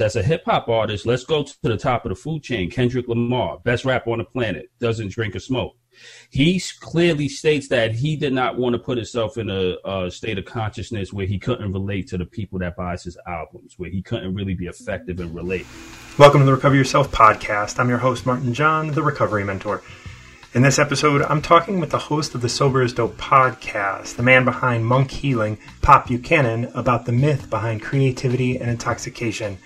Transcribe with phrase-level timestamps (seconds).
[0.00, 2.70] as a hip hop artist, let's go to the top of the food chain.
[2.70, 5.74] Kendrick Lamar, best rapper on the planet, doesn't drink or smoke.
[6.30, 10.38] He clearly states that he did not want to put himself in a, a, state
[10.38, 14.00] of consciousness where he couldn't relate to the people that buys his albums, where he
[14.00, 15.66] couldn't really be effective and relate.
[16.16, 17.80] Welcome to the Recover Yourself podcast.
[17.80, 19.82] I'm your host, Martin John, the Recovery Mentor.
[20.54, 24.22] In this episode, I'm talking with the host of the Sober is Dope podcast, the
[24.22, 29.58] man behind Monk Healing, Pop Buchanan, about the myth behind creativity and intoxication.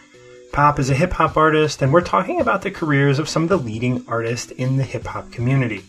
[0.53, 3.49] Pop is a hip hop artist, and we're talking about the careers of some of
[3.49, 5.83] the leading artists in the hip hop community.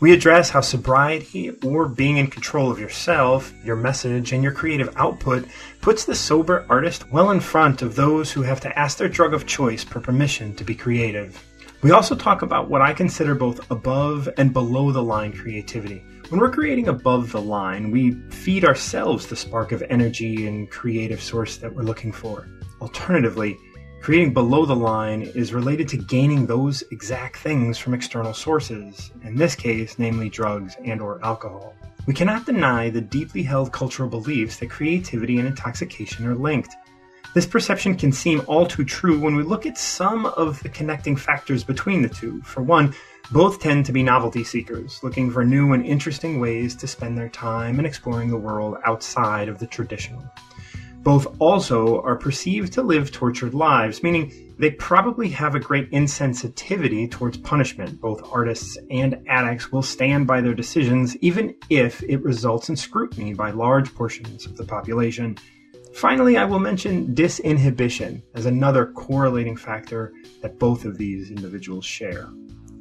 [0.00, 4.94] We address how sobriety or being in control of yourself, your message, and your creative
[4.98, 5.46] output
[5.80, 9.32] puts the sober artist well in front of those who have to ask their drug
[9.32, 11.42] of choice for permission to be creative.
[11.80, 16.04] We also talk about what I consider both above and below the line creativity.
[16.28, 21.22] When we're creating above the line, we feed ourselves the spark of energy and creative
[21.22, 22.46] source that we're looking for.
[22.82, 23.56] Alternatively,
[24.02, 29.36] Creating below the line is related to gaining those exact things from external sources, in
[29.36, 31.72] this case, namely drugs and or alcohol.
[32.06, 36.74] We cannot deny the deeply held cultural beliefs that creativity and intoxication are linked.
[37.32, 41.14] This perception can seem all too true when we look at some of the connecting
[41.14, 42.42] factors between the two.
[42.42, 42.92] For one,
[43.30, 47.28] both tend to be novelty seekers, looking for new and interesting ways to spend their
[47.28, 50.28] time and exploring the world outside of the traditional.
[51.02, 57.10] Both also are perceived to live tortured lives, meaning they probably have a great insensitivity
[57.10, 58.00] towards punishment.
[58.00, 63.34] Both artists and addicts will stand by their decisions, even if it results in scrutiny
[63.34, 65.36] by large portions of the population.
[65.92, 72.28] Finally, I will mention disinhibition as another correlating factor that both of these individuals share.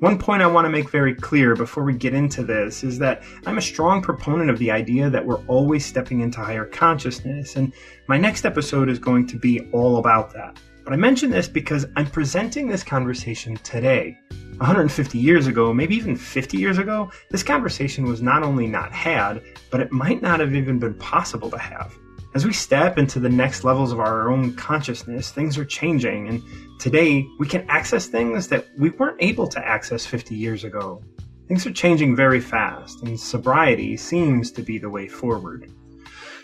[0.02, 3.22] One point I want to make very clear before we get into this is that
[3.46, 7.72] I'm a strong proponent of the idea that we're always stepping into higher consciousness, and
[8.08, 10.58] my next episode is going to be all about that.
[10.84, 14.18] But I mention this because I'm presenting this conversation today.
[14.58, 19.44] 150 years ago, maybe even 50 years ago, this conversation was not only not had,
[19.70, 21.95] but it might not have even been possible to have.
[22.33, 26.42] As we step into the next levels of our own consciousness, things are changing, and
[26.80, 31.03] today we can access things that we weren't able to access 50 years ago.
[31.49, 35.69] Things are changing very fast, and sobriety seems to be the way forward.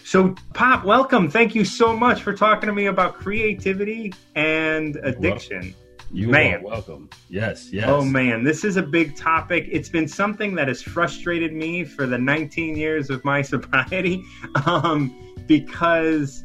[0.03, 1.29] So, Pop, welcome.
[1.29, 5.73] Thank you so much for talking to me about creativity and addiction.
[6.11, 6.55] You man.
[6.55, 7.09] are welcome.
[7.29, 7.85] Yes, yes.
[7.87, 9.67] Oh man, this is a big topic.
[9.69, 14.23] It's been something that has frustrated me for the 19 years of my sobriety.
[14.65, 16.43] Um, because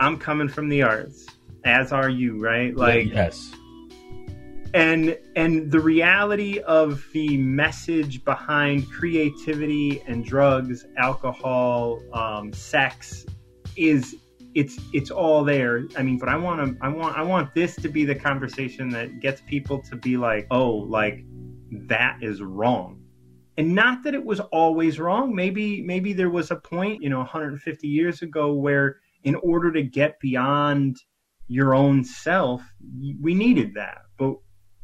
[0.00, 1.26] I'm coming from the arts,
[1.64, 2.74] as are you, right?
[2.74, 3.52] Like yes.
[4.74, 13.26] And and the reality of the message behind creativity and drugs, alcohol, um, sex
[13.76, 14.16] is
[14.54, 15.84] it's it's all there.
[15.96, 18.88] I mean, but I want to I want I want this to be the conversation
[18.90, 21.24] that gets people to be like, "Oh, like
[21.88, 22.97] that is wrong."
[23.58, 25.34] And not that it was always wrong.
[25.34, 29.82] Maybe maybe there was a point you know 150 years ago where in order to
[29.82, 30.96] get beyond
[31.48, 32.62] your own self
[33.20, 33.98] we needed that.
[34.16, 34.36] But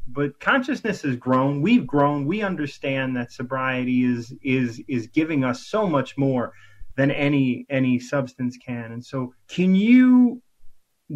[0.08, 1.62] but consciousness has grown.
[1.62, 2.26] We've grown.
[2.26, 6.52] We understand that sobriety is is is giving us so much more
[6.96, 8.90] than any any substance can.
[8.90, 10.42] And so can you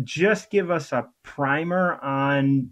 [0.05, 2.71] just give us a primer on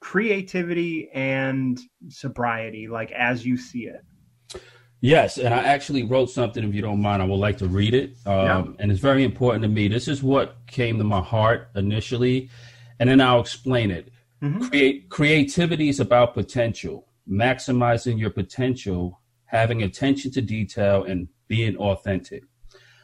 [0.00, 4.00] creativity and sobriety like as you see it
[5.02, 6.62] Yes, and I actually wrote something.
[6.62, 8.16] If you don't mind, I would like to read it.
[8.26, 8.64] Um, yeah.
[8.78, 9.88] And it's very important to me.
[9.88, 12.50] This is what came to my heart initially,
[12.98, 14.10] and then I'll explain it.
[14.42, 14.68] Mm-hmm.
[14.68, 22.44] Create creativity is about potential, maximizing your potential, having attention to detail, and being authentic.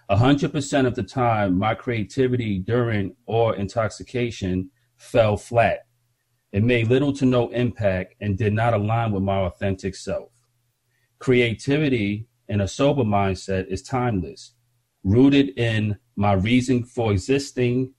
[0.09, 5.87] A hundred percent of the time, my creativity during or intoxication fell flat.
[6.53, 10.31] It made little to no impact and did not align with my authentic self.
[11.27, 14.53] Creativity in a sober mindset is timeless,
[15.03, 17.93] rooted in my reason for existing,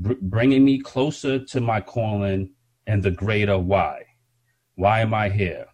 [0.00, 2.50] br- bringing me closer to my calling
[2.88, 4.02] and the greater why.
[4.74, 5.66] Why am I here?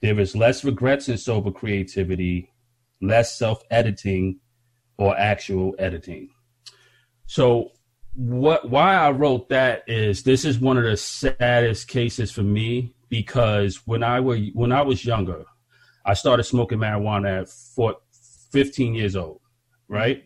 [0.00, 2.50] There is less regrets in sober creativity,
[3.02, 4.40] less self editing
[4.96, 6.30] or actual editing.
[7.26, 7.72] So,
[8.14, 12.94] what why I wrote that is this is one of the saddest cases for me
[13.10, 15.44] because when I were when I was younger,
[16.06, 17.96] I started smoking marijuana at four,
[18.52, 19.40] 15 years old,
[19.88, 20.24] right?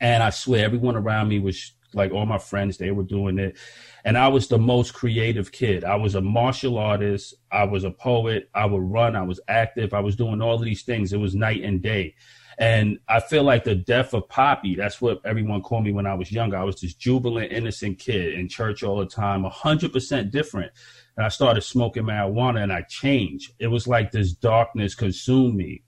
[0.00, 3.56] And I swear everyone around me was like all my friends, they were doing it.
[4.04, 5.84] And I was the most creative kid.
[5.84, 7.34] I was a martial artist.
[7.50, 8.48] I was a poet.
[8.54, 9.16] I would run.
[9.16, 9.94] I was active.
[9.94, 11.12] I was doing all of these things.
[11.12, 12.14] It was night and day.
[12.58, 16.14] And I feel like the death of Poppy, that's what everyone called me when I
[16.14, 16.56] was younger.
[16.56, 20.72] I was this jubilant, innocent kid in church all the time, 100% different.
[21.16, 23.52] And I started smoking marijuana and I changed.
[23.58, 25.82] It was like this darkness consumed me.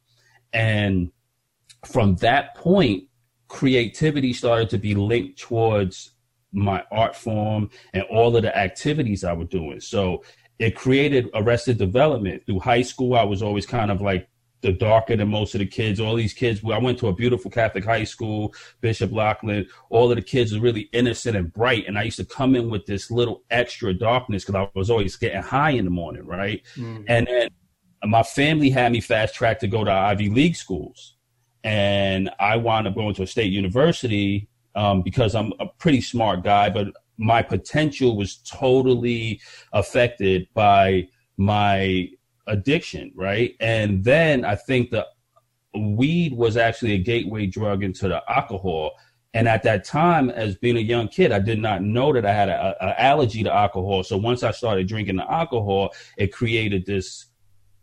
[0.53, 1.11] And
[1.85, 3.05] from that point,
[3.49, 6.13] creativity started to be linked towards
[6.53, 9.81] my art form and all of the activities I was doing.
[9.81, 10.23] So
[10.59, 13.15] it created arrested development through high school.
[13.15, 14.29] I was always kind of like
[14.67, 16.01] the darker than most of the kids.
[16.01, 19.67] All these kids, I went to a beautiful Catholic high school, Bishop Loughlin.
[19.91, 21.87] All of the kids are really innocent and bright.
[21.87, 25.17] And I used to come in with this little extra darkness because I was always
[25.17, 26.63] getting high in the morning, right?
[26.77, 27.05] Mm-hmm.
[27.07, 27.49] And then
[28.05, 31.15] my family had me fast track to go to Ivy League schools.
[31.63, 36.43] And I wound up going to a state university um, because I'm a pretty smart
[36.43, 36.89] guy, but
[37.19, 39.41] my potential was totally
[39.73, 42.11] affected by my
[42.47, 43.55] addiction, right?
[43.61, 45.07] And then I think the
[45.75, 48.93] weed was actually a gateway drug into the alcohol.
[49.35, 52.33] And at that time, as being a young kid, I did not know that I
[52.33, 54.03] had an allergy to alcohol.
[54.03, 57.27] So once I started drinking the alcohol, it created this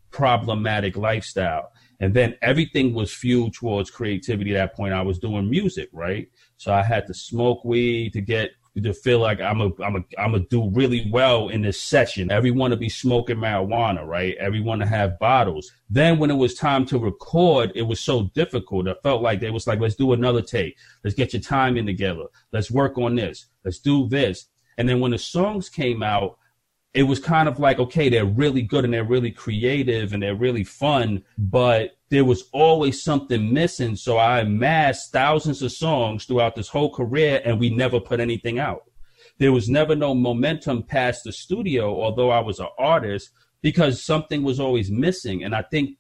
[0.10, 1.72] problematic lifestyle.
[2.00, 4.94] And then everything was fueled towards creativity at that point.
[4.94, 6.28] I was doing music, right?
[6.58, 8.52] So I had to smoke weed to get
[8.82, 12.32] to feel like I'm a I'm a I'm gonna do really well in this session.
[12.32, 14.36] Everyone to be smoking marijuana, right?
[14.38, 15.72] Everyone to have bottles.
[15.90, 18.88] Then when it was time to record, it was so difficult.
[18.88, 20.78] I felt like they was like, let's do another take.
[21.04, 22.26] Let's get your timing together.
[22.52, 23.46] Let's work on this.
[23.64, 24.48] Let's do this.
[24.78, 26.40] And then when the songs came out,
[26.94, 30.36] it was kind of like, okay, they're really good and they're really creative and they're
[30.36, 33.96] really fun, but there was always something missing.
[33.96, 38.60] So I amassed thousands of songs throughout this whole career and we never put anything
[38.60, 38.84] out.
[39.40, 43.32] There was never no momentum past the studio, although I was an artist,
[43.62, 45.44] because something was always missing.
[45.44, 45.98] And I think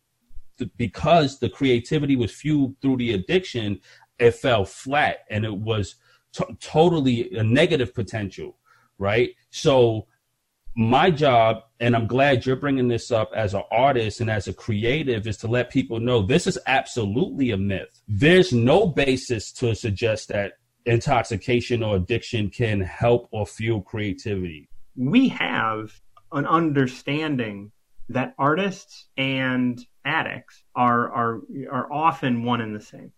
[0.59, 3.79] th- because the creativity was fueled through the addiction,
[4.19, 5.95] it fell flat and it was
[6.33, 8.57] t- totally a negative potential,
[8.99, 9.31] right?
[9.49, 10.05] So
[10.75, 14.53] my job, and I'm glad you're bringing this up as an artist and as a
[14.53, 18.01] creative, is to let people know this is absolutely a myth.
[18.07, 20.53] There's no basis to suggest that
[20.85, 24.69] intoxication or addiction can help or fuel creativity.
[24.95, 25.99] We have
[26.31, 27.71] an understanding
[28.09, 31.41] that artists and addicts are are
[31.71, 33.11] are often one and the same.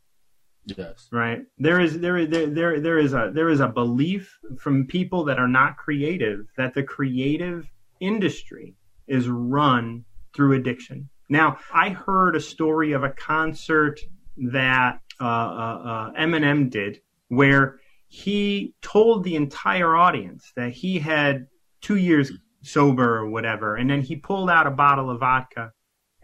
[0.66, 1.08] Yes.
[1.12, 1.44] Right.
[1.60, 5.38] There is there there there there is a there is a belief from people that
[5.38, 7.70] are not creative that the creative
[8.00, 8.76] industry
[9.08, 10.04] is run
[10.36, 11.10] through addiction.
[11.30, 14.00] Now, I heard a story of a concert
[14.38, 21.48] that uh, uh, uh, Eminem did where he told the entire audience that he had
[21.82, 25.72] two years sober or whatever, and then he pulled out a bottle of vodka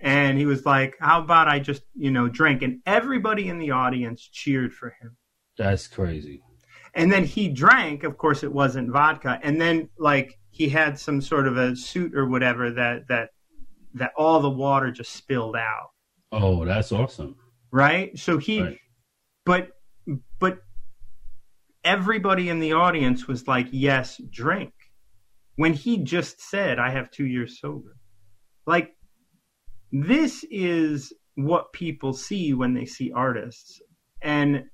[0.02, 3.72] and he was like, "How about I just you know drink?" And everybody in the
[3.72, 5.18] audience cheered for him.
[5.58, 6.42] That's crazy.
[6.94, 8.04] And then he drank.
[8.04, 9.40] Of course, it wasn't vodka.
[9.42, 13.30] And then like he had some sort of a suit or whatever that that
[13.94, 15.92] that all the water just spilled out.
[16.32, 17.36] Oh, that's awesome.
[17.72, 18.18] Right.
[18.18, 18.78] So he, right.
[19.46, 19.70] but
[20.40, 20.60] but
[21.84, 24.74] everybody in the audience was like, "Yes, drink."
[25.56, 27.98] When he just said, "I have two years sober,"
[28.66, 28.96] like
[29.92, 33.82] this is what people see when they see artists.
[34.22, 34.66] And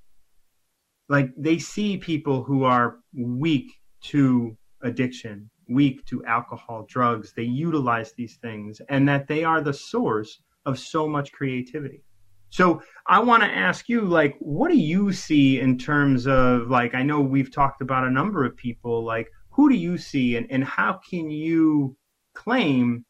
[1.09, 3.71] like they see people who are weak
[4.01, 7.33] to addiction weak to alcohol drugs.
[7.35, 12.03] They utilize these things and that they are the source of so much creativity.
[12.49, 16.95] So i want to ask you like what do you see in terms of like
[16.95, 20.47] i know we've talked about a number of people like who do you see and,
[20.49, 21.97] and how can you
[22.33, 23.03] claim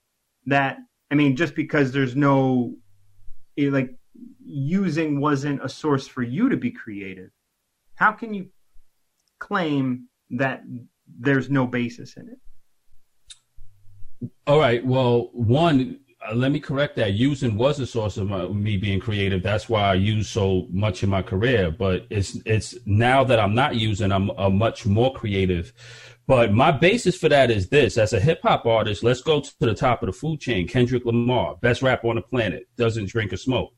[0.48, 0.78] that
[1.10, 2.76] I mean, just because there's no
[3.56, 3.96] it, like
[4.44, 7.32] using wasn't a source for you to be creative,
[7.96, 8.50] how can you
[9.40, 10.64] claim that
[11.20, 12.40] there's no basis in it?
[14.46, 14.86] All right.
[14.86, 17.14] Well, one, uh, let me correct that.
[17.14, 19.44] Using was a source of my, me being creative.
[19.44, 21.72] That's why I use so much in my career.
[21.72, 25.74] But it's it's now that I'm not using, I'm a much more creative
[26.28, 29.52] but my basis for that is this: as a hip hop artist, let's go to
[29.60, 30.68] the top of the food chain.
[30.68, 33.74] Kendrick Lamar, best rapper on the planet, doesn't drink or smoke.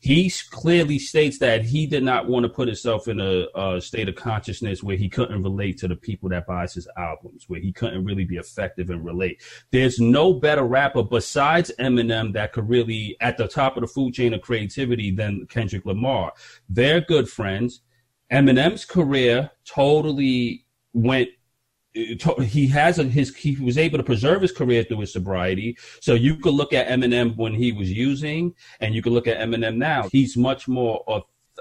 [0.00, 4.08] He clearly states that he did not want to put himself in a, a, state
[4.08, 7.72] of consciousness where he couldn't relate to the people that buys his albums, where he
[7.72, 9.42] couldn't really be effective and relate.
[9.70, 14.14] There's no better rapper besides Eminem that could really at the top of the food
[14.14, 16.32] chain of creativity than Kendrick Lamar.
[16.68, 17.82] They're good friends.
[18.32, 21.28] Eminem's career totally went
[21.92, 25.76] he has a, his he was able to preserve his career through his sobriety.
[26.00, 29.38] So you could look at Eminem when he was using, and you could look at
[29.38, 30.08] Eminem now.
[30.12, 31.02] He's much more,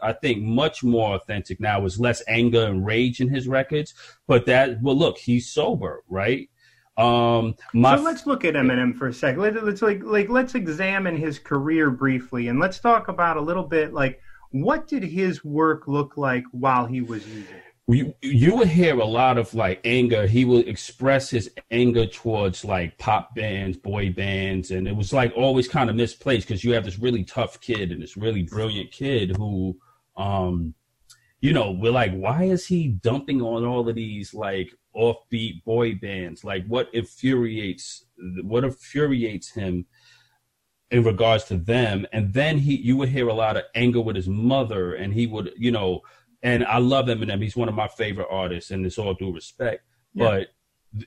[0.03, 1.79] I think, much more authentic now.
[1.79, 3.93] There's less anger and rage in his records,
[4.27, 6.49] but that well, look, he's sober, right?
[6.97, 9.41] Um, my so let's look at Eminem for a second.
[9.41, 13.63] Let, let's like like let's examine his career briefly, and let's talk about a little
[13.63, 14.21] bit like
[14.51, 17.61] what did his work look like while he was using
[17.93, 20.27] you, you would hear a lot of like anger.
[20.27, 25.33] He would express his anger towards like pop bands, boy bands, and it was like
[25.35, 28.91] always kind of misplaced because you have this really tough kid and this really brilliant
[28.91, 29.77] kid who,
[30.17, 30.75] um,
[31.41, 35.95] you know, we're like, why is he dumping on all of these like offbeat boy
[35.95, 36.43] bands?
[36.43, 38.05] Like, what infuriates,
[38.43, 39.85] what infuriates him?
[40.91, 44.15] in regards to them and then he you would hear a lot of anger with
[44.15, 46.01] his mother and he would you know
[46.41, 47.41] and I love Eminem.
[47.41, 49.83] He's one of my favorite artists, and it's all due respect.
[50.13, 50.25] Yeah.
[50.25, 50.47] But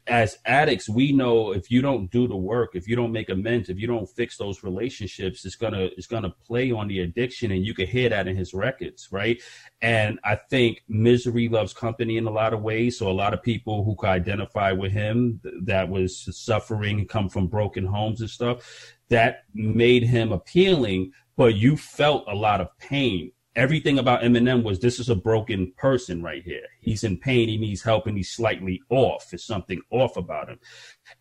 [0.06, 3.68] as addicts, we know if you don't do the work, if you don't make amends,
[3.68, 7.64] if you don't fix those relationships, it's gonna it's gonna play on the addiction, and
[7.64, 9.42] you can hear that in his records, right?
[9.80, 12.98] And I think misery loves company in a lot of ways.
[12.98, 17.48] So a lot of people who could identify with him that was suffering come from
[17.48, 21.12] broken homes and stuff, that made him appealing.
[21.36, 25.72] But you felt a lot of pain everything about Eminem was this is a broken
[25.76, 26.66] person right here.
[26.80, 27.48] He's in pain.
[27.48, 29.28] He needs help and he's slightly off.
[29.30, 30.58] There's something off about him.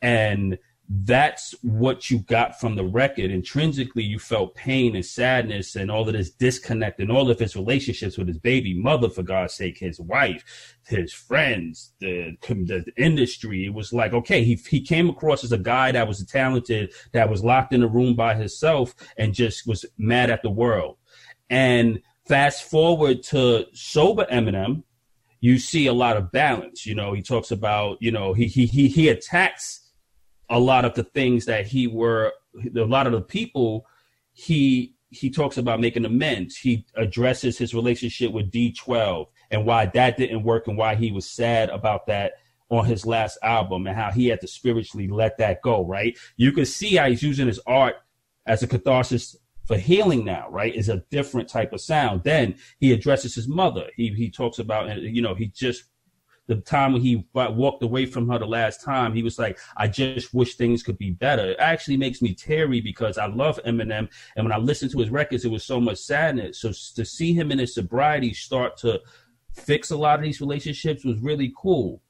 [0.02, 0.58] And
[0.94, 3.32] that's what you got from the record.
[3.32, 7.56] Intrinsically, you felt pain and sadness and all of this disconnect and all of his
[7.56, 13.66] relationships with his baby mother, for God's sake, his wife, his friends, the, the industry.
[13.66, 17.30] It was like, okay, he, he came across as a guy that was talented, that
[17.30, 20.98] was locked in a room by himself and just was mad at the world.
[21.50, 24.84] And Fast forward to sober Eminem,
[25.40, 26.86] you see a lot of balance.
[26.86, 29.92] You know, he talks about, you know, he he he he attacks
[30.50, 32.34] a lot of the things that he were
[32.76, 33.86] a lot of the people
[34.34, 36.56] he he talks about making amends.
[36.56, 41.30] He addresses his relationship with D12 and why that didn't work and why he was
[41.30, 42.34] sad about that
[42.70, 46.18] on his last album and how he had to spiritually let that go, right?
[46.38, 47.96] You can see how he's using his art
[48.46, 52.24] as a catharsis for healing now, right, is a different type of sound.
[52.24, 53.88] Then he addresses his mother.
[53.96, 55.86] He he talks about, uh, you know, he just
[56.48, 59.88] the time when he walked away from her the last time, he was like, I
[59.88, 61.52] just wish things could be better.
[61.52, 64.10] It actually makes me teary because I love Eminem.
[64.36, 66.60] And when I listened to his records, it was so much sadness.
[66.60, 69.00] So to see him in his sobriety start to
[69.54, 72.02] fix a lot of these relationships was really cool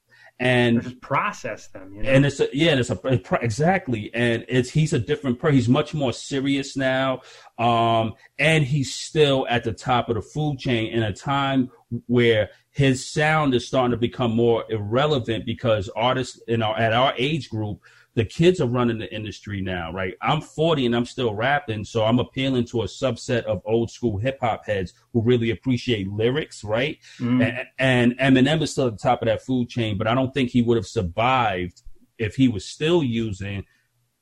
[0.42, 1.94] and just process them.
[1.94, 2.10] You know?
[2.10, 2.98] And it's a, yeah, it's a
[3.42, 5.54] exactly, and it's he's a different person.
[5.54, 7.22] He's much more serious now,
[7.58, 11.70] um, and he's still at the top of the food chain in a time
[12.06, 17.14] where his sound is starting to become more irrelevant because artists in our at our
[17.16, 17.80] age group
[18.14, 20.14] the kids are running the industry now, right?
[20.20, 24.18] I'm 40 and I'm still rapping, so I'm appealing to a subset of old school
[24.18, 26.98] hip hop heads who really appreciate lyrics, right?
[27.18, 27.66] Mm.
[27.78, 30.32] And, and Eminem is still at the top of that food chain, but I don't
[30.34, 31.82] think he would have survived
[32.18, 33.64] if he was still using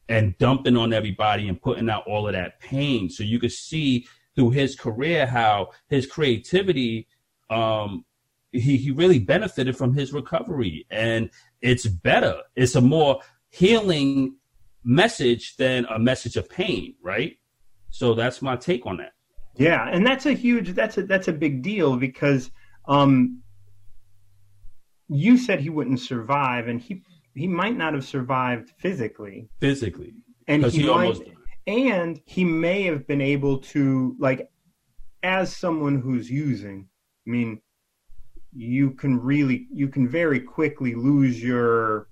[0.08, 3.10] and dumping on everybody and putting out all of that pain.
[3.10, 4.06] So you could see
[4.36, 7.08] through his career how his creativity
[7.48, 8.04] um,
[8.52, 11.30] he, he really benefited from his recovery and
[11.60, 12.40] it's better.
[12.56, 13.20] It's a more
[13.50, 14.36] healing
[14.84, 17.36] message than a message of pain, right?
[17.90, 19.12] So that's my take on that.
[19.56, 22.50] Yeah, and that's a huge that's a that's a big deal because
[22.86, 23.42] um
[25.08, 27.02] you said he wouldn't survive and he
[27.34, 29.48] he might not have survived physically.
[29.60, 30.14] Physically.
[30.46, 31.22] And he, he might, almost
[31.66, 34.48] and he may have been able to like
[35.22, 36.88] as someone who's using,
[37.26, 37.60] I mean,
[38.52, 42.08] you can really you can very quickly lose your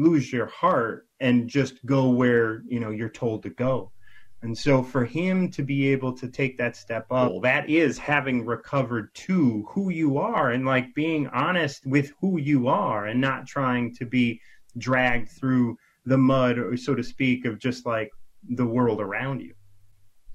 [0.00, 3.92] lose your heart and just go where you know you're told to go.
[4.42, 8.46] And so for him to be able to take that step up that is having
[8.46, 13.46] recovered to who you are and like being honest with who you are and not
[13.46, 14.40] trying to be
[14.78, 15.76] dragged through
[16.06, 18.10] the mud or so to speak of just like
[18.48, 19.52] the world around you.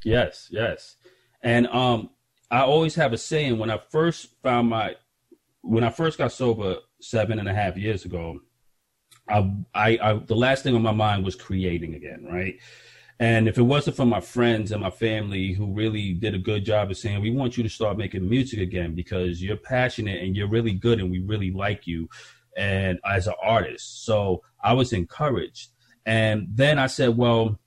[0.03, 0.97] Yes yes.
[1.41, 2.11] And um
[2.51, 4.95] i always have a saying when i first found my
[5.61, 8.39] when i first got sober seven and a half years ago
[9.27, 12.59] I, I, I, the last thing on my mind was creating again, right?
[13.19, 16.65] And if it wasn't for my friends and my family who really did a good
[16.65, 20.35] job of saying, we want you to start making music again because you're passionate and
[20.35, 22.09] you're really good and we really like you
[22.57, 24.05] and as an artist.
[24.05, 25.69] So I was encouraged.
[26.05, 27.57] And then I said, well,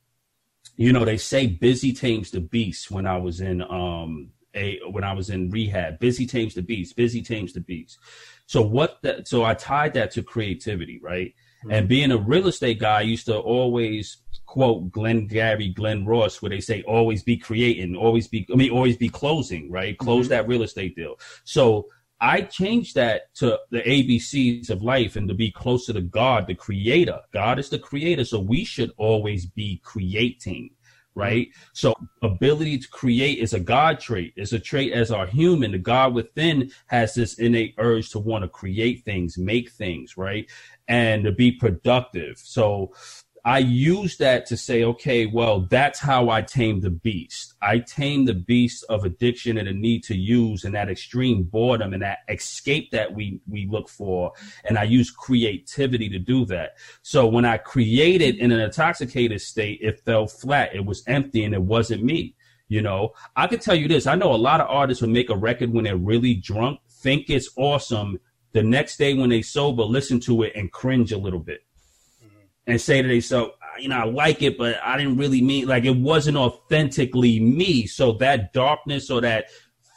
[0.76, 5.04] you know, they say busy tames the beast when I was in, um, a when
[5.04, 5.98] I was in rehab.
[5.98, 6.96] Busy tames the beast.
[6.96, 7.98] Busy tames the beast.
[8.46, 9.28] So what that?
[9.28, 11.34] So I tied that to creativity, right?
[11.60, 11.70] Mm-hmm.
[11.72, 16.50] And being a real estate guy, I used to always quote Glengarry Glen Ross, where
[16.50, 19.96] they say always be creating, always be, I mean, always be closing, right?
[19.98, 20.30] Close mm-hmm.
[20.30, 21.18] that real estate deal.
[21.44, 21.88] So
[22.20, 26.54] I changed that to the ABCs of life and to be closer to God, the
[26.54, 27.20] creator.
[27.32, 28.24] God is the creator.
[28.24, 30.70] So we should always be creating
[31.18, 31.48] right?
[31.72, 34.32] So ability to create is a God trait.
[34.36, 35.72] It's a trait as our human.
[35.72, 40.48] The God within has this innate urge to want to create things, make things, right?
[40.88, 42.38] And to be productive.
[42.38, 42.92] So
[43.44, 47.54] I use that to say, okay, well, that's how I tame the beast.
[47.62, 51.94] I tame the beast of addiction and a need to use and that extreme boredom
[51.94, 54.32] and that escape that we, we look for.
[54.64, 56.76] And I use creativity to do that.
[57.02, 60.74] So when I created in an intoxicated state, it fell flat.
[60.74, 62.34] It was empty and it wasn't me.
[62.68, 64.06] You know, I could tell you this.
[64.06, 67.30] I know a lot of artists will make a record when they're really drunk, think
[67.30, 68.20] it's awesome.
[68.52, 71.60] The next day when they sober, listen to it and cringe a little bit
[72.24, 72.38] mm-hmm.
[72.66, 75.84] and say to themselves, you know, I like it, but I didn't really mean like
[75.84, 77.86] it wasn't authentically me.
[77.86, 79.46] So that darkness or that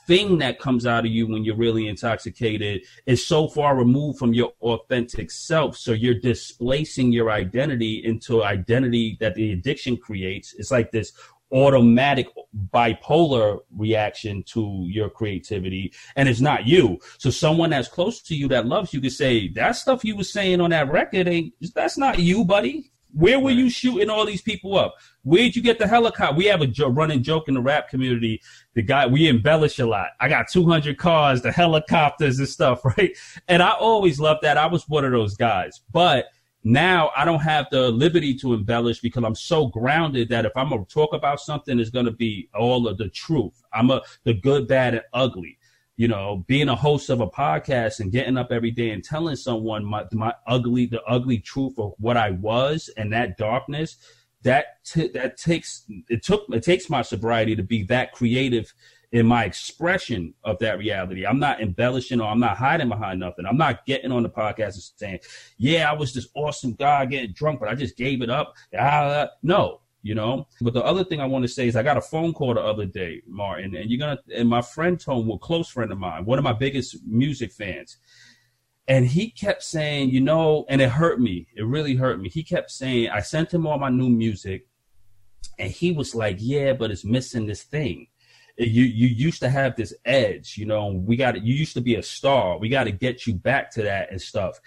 [0.07, 4.33] thing that comes out of you when you're really intoxicated is so far removed from
[4.33, 5.77] your authentic self.
[5.77, 10.53] So you're displacing your identity into identity that the addiction creates.
[10.57, 11.13] It's like this
[11.51, 12.27] automatic
[12.73, 16.99] bipolar reaction to your creativity and it's not you.
[17.17, 20.31] So someone that's close to you that loves you could say that stuff you was
[20.31, 22.91] saying on that record ain't that's not you buddy.
[23.13, 24.95] Where were you shooting all these people up?
[25.23, 26.33] Where'd you get the helicopter?
[26.33, 28.41] We have a jo- running joke in the rap community.
[28.73, 30.11] The guy we embellish a lot.
[30.21, 33.11] I got 200 cars the helicopters and stuff right?
[33.49, 34.57] And i always loved that.
[34.57, 35.81] I was one of those guys.
[35.91, 36.27] But
[36.63, 40.69] now I don't have the liberty to embellish because I'm so grounded that if I'm
[40.69, 43.63] gonna talk about something, it's gonna be all of the truth.
[43.73, 45.57] I'm a the good, bad, and ugly.
[45.97, 49.35] You know, being a host of a podcast and getting up every day and telling
[49.35, 53.97] someone my my ugly, the ugly truth of what I was and that darkness,
[54.43, 58.73] that t- that takes it took it takes my sobriety to be that creative
[59.11, 61.25] in my expression of that reality.
[61.25, 63.45] I'm not embellishing or I'm not hiding behind nothing.
[63.45, 65.19] I'm not getting on the podcast and saying,
[65.57, 68.55] yeah, I was this awesome guy getting drunk, but I just gave it up.
[68.77, 70.47] Ah, no, you know.
[70.61, 72.61] But the other thing I want to say is I got a phone call the
[72.61, 76.23] other day, Martin, and you're gonna and my friend Tone, a close friend of mine,
[76.23, 77.97] one of my biggest music fans.
[78.87, 81.47] And he kept saying, you know, and it hurt me.
[81.55, 82.29] It really hurt me.
[82.29, 84.67] He kept saying, I sent him all my new music,
[85.59, 88.07] and he was like, Yeah, but it's missing this thing
[88.67, 90.87] you you used to have this edge, you know.
[90.87, 92.57] We got you used to be a star.
[92.57, 94.59] We got to get you back to that and stuff.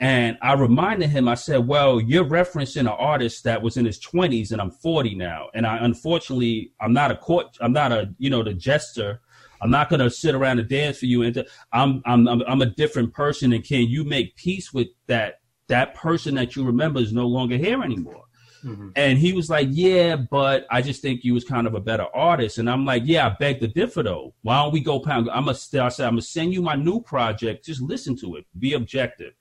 [0.00, 1.28] And I reminded him.
[1.28, 5.14] I said, "Well, you're referencing an artist that was in his 20s, and I'm 40
[5.14, 5.48] now.
[5.54, 7.56] And I unfortunately, I'm not a court.
[7.60, 9.20] I'm not a you know the jester.
[9.60, 11.22] I'm not gonna sit around and dance for you.
[11.22, 13.52] And I'm I'm, I'm a different person.
[13.52, 15.40] And can you make peace with that?
[15.68, 18.24] That person that you remember is no longer here anymore."
[18.64, 18.90] Mm-hmm.
[18.96, 22.06] And he was like, Yeah, but I just think you was kind of a better
[22.14, 22.58] artist.
[22.58, 24.34] And I'm like, Yeah, I beg to differ though.
[24.42, 25.28] Why don't we go pound?
[25.30, 27.66] I'm gonna said, I'm gonna send you my new project.
[27.66, 28.46] Just listen to it.
[28.58, 29.34] Be objective.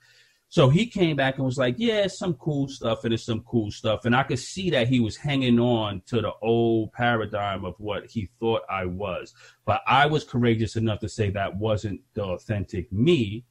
[0.50, 3.72] So he came back and was like, Yeah, some cool stuff and it's some cool
[3.72, 4.06] stuff.
[4.06, 8.08] And I could see that he was hanging on to the old paradigm of what
[8.08, 9.34] he thought I was.
[9.66, 13.46] But I was courageous enough to say that wasn't the authentic me.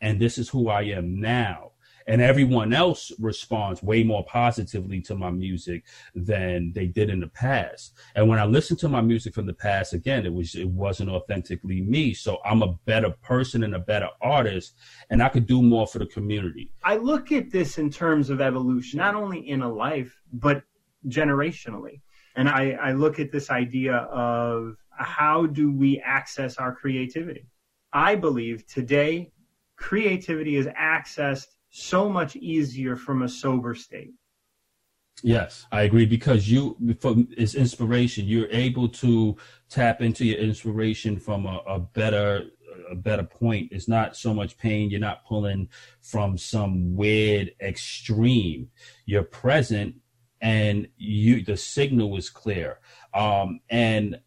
[0.00, 1.72] And this is who I am now
[2.10, 7.28] and everyone else responds way more positively to my music than they did in the
[7.28, 7.94] past.
[8.16, 11.10] And when I listen to my music from the past, again, it was it wasn't
[11.10, 12.12] authentically me.
[12.12, 14.74] So I'm a better person and a better artist,
[15.10, 16.72] and I could do more for the community.
[16.82, 20.64] I look at this in terms of evolution, not only in a life but
[21.06, 22.00] generationally.
[22.34, 27.46] And I, I look at this idea of how do we access our creativity?
[27.92, 29.30] I believe today
[29.76, 34.12] creativity is accessed so much easier from a sober state.
[35.22, 38.26] Yes, I agree because you from it's inspiration.
[38.26, 39.36] You're able to
[39.68, 42.46] tap into your inspiration from a, a better
[42.90, 43.68] a better point.
[43.70, 44.90] It's not so much pain.
[44.90, 45.68] You're not pulling
[46.00, 48.70] from some weird extreme.
[49.04, 49.96] You're present
[50.40, 52.80] and you the signal is clear.
[53.12, 54.20] Um, and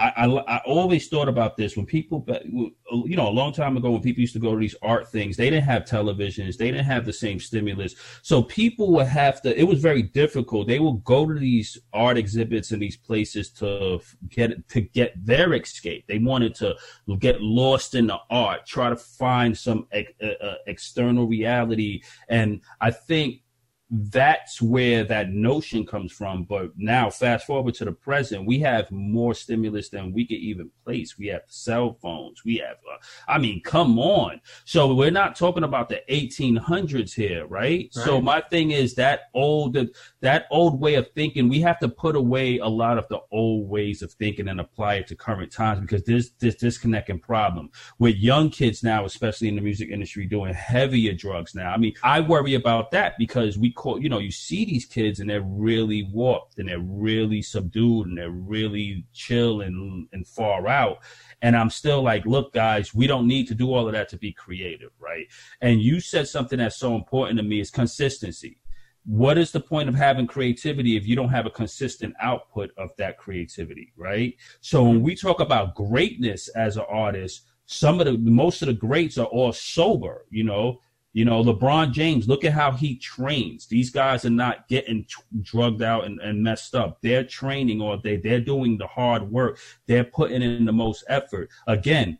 [0.00, 4.00] I, I, always thought about this when people, you know, a long time ago when
[4.00, 7.04] people used to go to these art things, they didn't have televisions, they didn't have
[7.04, 7.94] the same stimulus.
[8.22, 10.68] So people would have to, it was very difficult.
[10.68, 15.52] They would go to these art exhibits and these places to get, to get their
[15.52, 16.06] escape.
[16.06, 16.76] They wanted to
[17.18, 22.02] get lost in the art, try to find some uh, uh, external reality.
[22.28, 23.42] And I think
[23.90, 26.44] that's where that notion comes from.
[26.44, 30.70] But now, fast forward to the present, we have more stimulus than we could even
[30.84, 31.18] place.
[31.18, 32.44] We have cell phones.
[32.44, 34.40] We have, uh, I mean, come on.
[34.64, 37.60] So we're not talking about the 1800s here, right?
[37.60, 37.94] right?
[37.94, 39.76] So my thing is that old,
[40.20, 43.68] that old way of thinking, we have to put away a lot of the old
[43.68, 48.14] ways of thinking and apply it to current times because there's this disconnecting problem with
[48.16, 51.72] young kids now, especially in the music industry, doing heavier drugs now.
[51.72, 55.20] I mean, I worry about that because we call, you know, you see these kids
[55.20, 60.68] and they're really warped and they're really subdued and they're really chill and, and far
[60.68, 60.98] out.
[61.40, 64.18] And I'm still like, look, guys, we don't need to do all of that to
[64.18, 65.26] be creative, right?
[65.62, 68.58] And you said something that's so important to me is consistency.
[69.06, 72.90] What is the point of having creativity if you don't have a consistent output of
[72.98, 74.36] that creativity, right?
[74.60, 78.74] So when we talk about greatness as an artist, some of the most of the
[78.74, 80.80] greats are all sober, you know,
[81.12, 83.66] you know, LeBron James, look at how he trains.
[83.66, 86.98] These guys are not getting t- drugged out and, and messed up.
[87.02, 88.16] They're training all day.
[88.16, 89.58] They're doing the hard work.
[89.86, 91.50] They're putting in the most effort.
[91.66, 92.18] Again,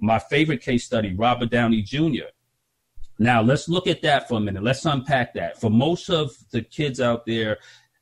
[0.00, 2.30] my favorite case study, Robert Downey Jr.
[3.18, 4.64] Now let's look at that for a minute.
[4.64, 5.60] Let's unpack that.
[5.60, 7.58] For most of the kids out there,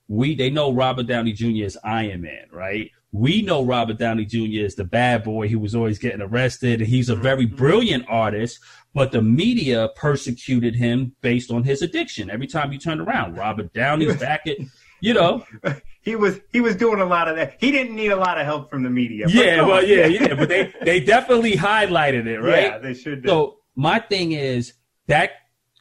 [0.09, 1.65] we they know Robert Downey Jr.
[1.65, 2.91] is Iron Man, right?
[3.13, 4.65] We know Robert Downey Jr.
[4.65, 6.81] is the bad boy He was always getting arrested.
[6.81, 7.57] He's a very mm-hmm.
[7.57, 8.61] brilliant artist,
[8.95, 12.31] but the media persecuted him based on his addiction.
[12.31, 14.59] Every time you turn around, Robert Downey's back at,
[15.01, 15.45] you know.
[16.03, 17.57] He was he was doing a lot of that.
[17.61, 19.27] He didn't need a lot of help from the media.
[19.29, 22.63] Yeah, well, yeah, yeah, but they they definitely highlighted it, right?
[22.63, 23.23] Yeah, they should.
[23.23, 23.29] Do.
[23.29, 24.73] So my thing is
[25.09, 25.33] that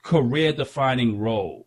[0.03, 1.65] career defining role,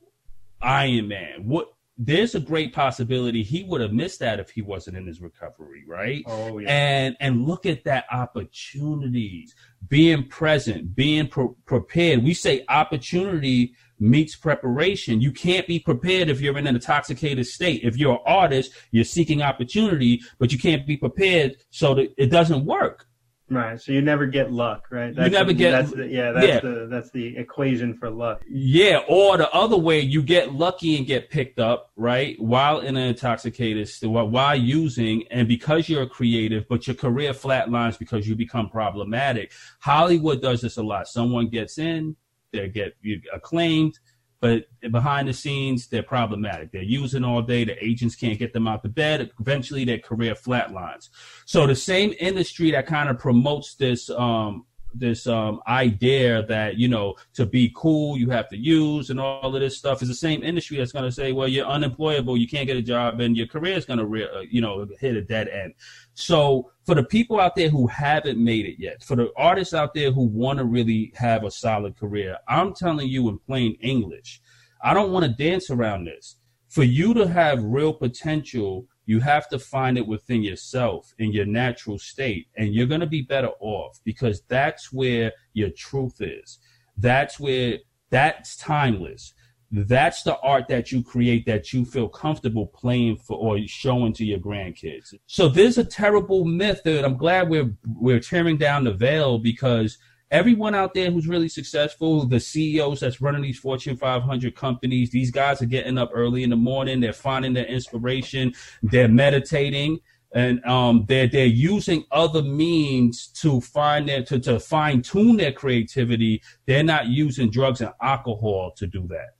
[0.60, 1.46] Iron Man.
[1.46, 5.20] What there's a great possibility he would have missed that if he wasn't in his
[5.20, 6.24] recovery, right?
[6.26, 6.68] Oh yeah.
[6.68, 9.54] And and look at that opportunities,
[9.88, 12.24] being present, being pre- prepared.
[12.24, 15.20] We say opportunity meets preparation.
[15.20, 17.82] You can't be prepared if you're in an intoxicated state.
[17.84, 22.30] If you're an artist, you're seeking opportunity, but you can't be prepared so that it
[22.30, 23.06] doesn't work.
[23.52, 23.80] Right.
[23.80, 25.14] So you never get luck, right?
[25.14, 25.72] That's you never get.
[25.72, 26.32] That's the, yeah.
[26.32, 26.60] That's yeah.
[26.60, 28.42] the that's the equation for luck.
[28.48, 29.00] Yeah.
[29.08, 32.40] Or the other way, you get lucky and get picked up, right?
[32.40, 37.32] While in an intoxicated state, while using, and because you're a creative, but your career
[37.32, 39.52] flatlines because you become problematic.
[39.80, 41.08] Hollywood does this a lot.
[41.08, 42.16] Someone gets in,
[42.52, 42.96] they get
[43.32, 43.98] acclaimed
[44.42, 46.72] but behind the scenes, they're problematic.
[46.72, 47.62] They're using all day.
[47.62, 49.30] The agents can't get them out the bed.
[49.38, 51.10] Eventually, their career flatlines.
[51.46, 56.88] So the same industry that kind of promotes this um, this um, idea that you
[56.88, 60.02] know to be cool you have to use and all of this stuff.
[60.02, 62.82] Is the same industry that's going to say well you're unemployable you can't get a
[62.82, 65.74] job and your career is going to re- uh, you know hit a dead end.
[66.14, 69.94] So for the people out there who haven't made it yet for the artists out
[69.94, 74.42] there who want to really have a solid career i'm telling you in plain english
[74.82, 76.36] i don't want to dance around this.
[76.68, 81.46] For you to have real potential you have to find it within yourself in your
[81.46, 86.58] natural state and you're going to be better off because that's where your truth is.
[86.96, 87.78] That's where
[88.10, 89.34] that's timeless.
[89.74, 94.24] That's the art that you create that you feel comfortable playing for or showing to
[94.24, 95.14] your grandkids.
[95.26, 99.96] So there's a terrible myth that i'm glad we're we're tearing down the veil because
[100.32, 105.30] everyone out there who's really successful, the CEOs that's running these Fortune 500 companies, these
[105.30, 107.00] guys are getting up early in the morning.
[107.00, 108.54] They're finding their inspiration.
[108.82, 110.00] They're meditating.
[110.34, 115.52] And um, they're they're using other means to find their to, to fine tune their
[115.52, 116.42] creativity.
[116.64, 119.34] They're not using drugs and alcohol to do that.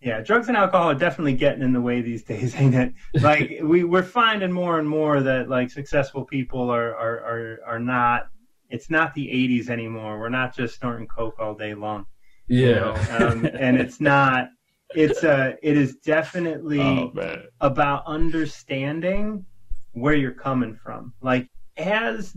[0.00, 2.94] Yeah, drugs and alcohol are definitely getting in the way these days, ain't it?
[3.20, 7.80] Like we we're finding more and more that like successful people are are are, are
[7.80, 8.28] not
[8.70, 10.18] it's not the 80s anymore.
[10.18, 12.06] We're not just snorting coke all day long.
[12.48, 12.68] Yeah.
[12.68, 13.26] You know?
[13.26, 14.50] um, and it's not
[14.94, 17.12] it's uh it is definitely oh,
[17.60, 19.44] about understanding
[19.92, 21.12] where you're coming from.
[21.20, 22.36] Like as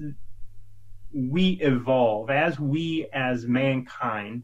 [1.14, 4.44] we evolve, as we as mankind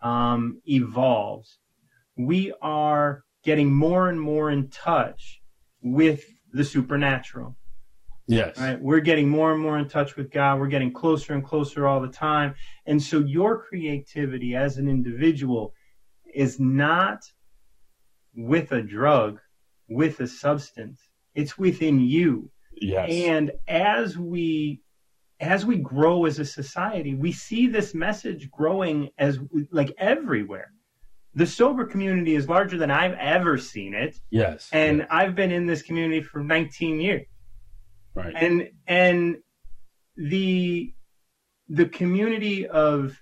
[0.00, 1.58] um, evolves,
[2.16, 5.40] we are getting more and more in touch
[5.82, 7.56] with the supernatural.
[8.26, 8.58] Yes.
[8.58, 8.80] Right.
[8.80, 10.58] We're getting more and more in touch with God.
[10.58, 12.54] We're getting closer and closer all the time.
[12.86, 15.74] And so your creativity as an individual
[16.34, 17.22] is not
[18.34, 19.40] with a drug,
[19.88, 21.00] with a substance.
[21.34, 22.50] It's within you.
[22.74, 23.10] Yes.
[23.10, 24.82] And as we
[25.38, 29.38] as we grow as a society, we see this message growing as
[29.70, 30.72] like everywhere.
[31.34, 34.18] The sober community is larger than I've ever seen it.
[34.30, 34.70] Yes.
[34.72, 35.08] And yes.
[35.10, 37.26] I've been in this community for 19 years.
[38.16, 38.34] Right.
[38.34, 39.36] And and
[40.16, 40.94] the
[41.68, 43.20] the community of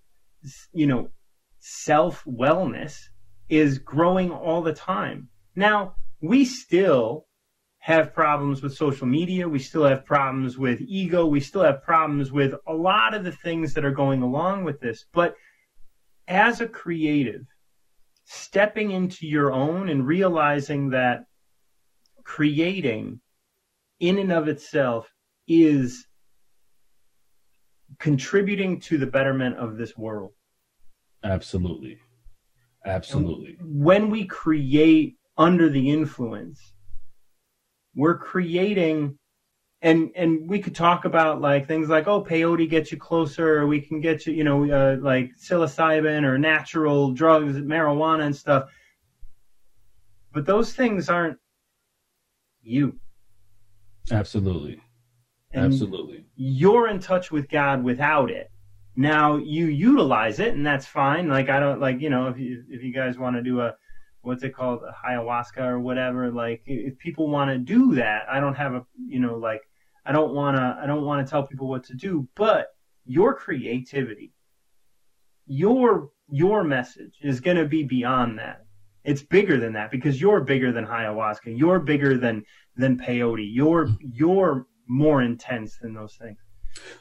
[0.73, 1.11] you know
[1.59, 3.01] self wellness
[3.49, 5.29] is growing all the time.
[5.57, 7.27] Now, we still
[7.79, 9.49] have problems with social media.
[9.49, 11.27] We still have problems with ego.
[11.27, 14.81] We still have problems with a lot of the things that are going along with
[14.81, 15.05] this.
[15.13, 15.35] But
[16.27, 17.47] as a creative,
[18.25, 21.27] stepping into your own and realizing that
[22.25, 23.21] creating
[24.01, 25.13] in and of itself
[25.47, 26.07] is
[27.99, 30.33] contributing to the betterment of this world.
[31.23, 31.99] Absolutely.
[32.85, 33.57] Absolutely.
[33.59, 36.75] And when we create under the influence,
[37.95, 39.19] we're creating
[39.83, 43.67] and and we could talk about like things like oh peyote gets you closer or
[43.67, 48.71] we can get you you know uh, like psilocybin or natural drugs marijuana and stuff
[50.33, 51.39] but those things aren't
[52.63, 52.99] you
[54.11, 54.81] absolutely.
[55.53, 56.27] And absolutely.
[56.37, 58.51] you're in touch with god without it.
[58.97, 61.29] Now you utilize it and that's fine.
[61.29, 63.75] Like i don't like you know if you if you guys want to do a
[64.23, 68.55] what's it called ayahuasca or whatever like if people want to do that i don't
[68.55, 69.61] have a you know like
[70.07, 72.69] i don't want to i don't want to tell people what to do but
[73.05, 74.33] your creativity
[75.47, 78.65] your your message is going to be beyond that.
[79.05, 81.59] It's bigger than that because you're bigger than ayahuasca.
[81.59, 82.45] You're bigger than
[82.77, 83.49] than peyote.
[83.53, 86.44] You're you're more intense than those things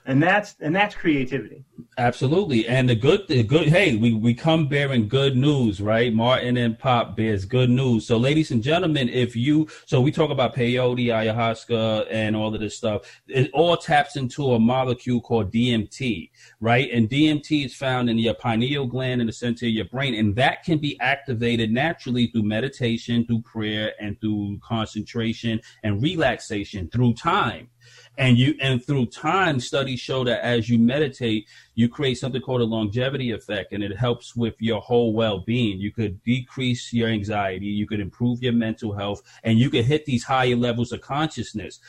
[0.05, 1.63] and that's and that's creativity.
[1.97, 2.67] Absolutely.
[2.67, 6.13] And the good the good hey we we come bearing good news right?
[6.13, 8.07] Martin and pop bears good news.
[8.07, 12.59] So ladies and gentlemen if you so we talk about peyote ayahuasca and all of
[12.59, 13.21] this stuff.
[13.27, 16.89] It all taps into a molecule called dmt right?
[16.91, 20.35] And dmt is found in your pineal gland in the center of your brain and
[20.35, 27.13] that can be activated naturally through meditation through prayer and through concentration and relaxation through
[27.13, 27.69] time
[28.17, 32.61] and you and through time studies show that as you meditate you create something called
[32.61, 35.79] a longevity effect and it helps with your whole well-being.
[35.79, 40.05] You could decrease your anxiety you could improve your mental health and you could hit
[40.05, 41.79] these higher levels of consciousness.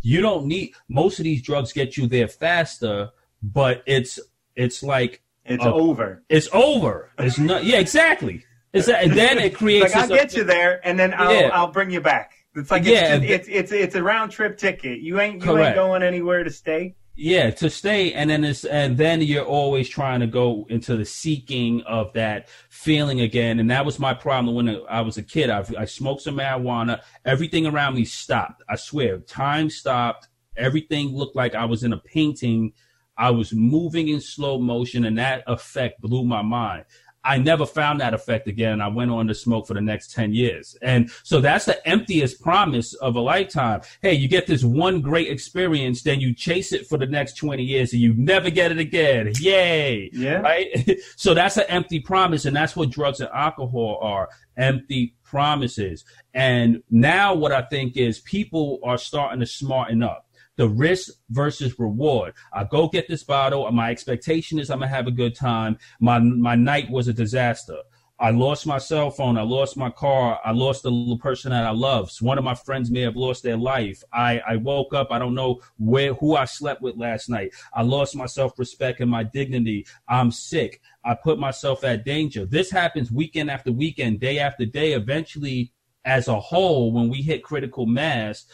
[0.00, 3.10] You don't need most of these drugs get you there faster
[3.42, 4.18] but it's
[4.56, 6.22] it's like it's uh, over.
[6.28, 7.10] it's over.
[7.18, 8.44] It's not yeah exactly.
[8.72, 11.48] It's, and then it creates like i'll get you there and then i'll yeah.
[11.54, 15.00] i'll bring you back it's like yeah, it's, it's, it's it's a round trip ticket.
[15.00, 15.68] You ain't you correct.
[15.68, 16.94] ain't going anywhere to stay.
[17.20, 21.04] Yeah, to stay, and then it's and then you're always trying to go into the
[21.04, 25.50] seeking of that feeling again, and that was my problem when I was a kid.
[25.50, 27.00] I, I smoked some marijuana.
[27.24, 28.62] Everything around me stopped.
[28.68, 30.28] I swear, time stopped.
[30.56, 32.72] Everything looked like I was in a painting.
[33.16, 36.84] I was moving in slow motion, and that effect blew my mind.
[37.28, 38.80] I never found that effect again.
[38.80, 40.78] I went on to smoke for the next 10 years.
[40.80, 43.82] And so that's the emptiest promise of a lifetime.
[44.00, 47.62] Hey, you get this one great experience, then you chase it for the next 20
[47.62, 49.32] years and you never get it again.
[49.40, 50.08] Yay.
[50.14, 50.38] Yeah.
[50.38, 50.98] Right.
[51.16, 52.46] so that's an empty promise.
[52.46, 56.06] And that's what drugs and alcohol are empty promises.
[56.32, 60.27] And now what I think is people are starting to smarten up
[60.58, 62.34] the risk versus reward.
[62.52, 63.70] I go get this bottle.
[63.70, 65.78] My expectation is I'm gonna have a good time.
[66.00, 67.78] My my night was a disaster.
[68.20, 69.38] I lost my cell phone.
[69.38, 70.40] I lost my car.
[70.44, 72.10] I lost the little person that I love.
[72.20, 74.02] One of my friends may have lost their life.
[74.12, 75.12] I, I woke up.
[75.12, 77.54] I don't know where who I slept with last night.
[77.72, 79.86] I lost my self respect and my dignity.
[80.08, 80.80] I'm sick.
[81.04, 82.44] I put myself at danger.
[82.44, 84.94] This happens weekend after weekend, day after day.
[84.94, 85.72] Eventually,
[86.04, 88.46] as a whole, when we hit critical mass,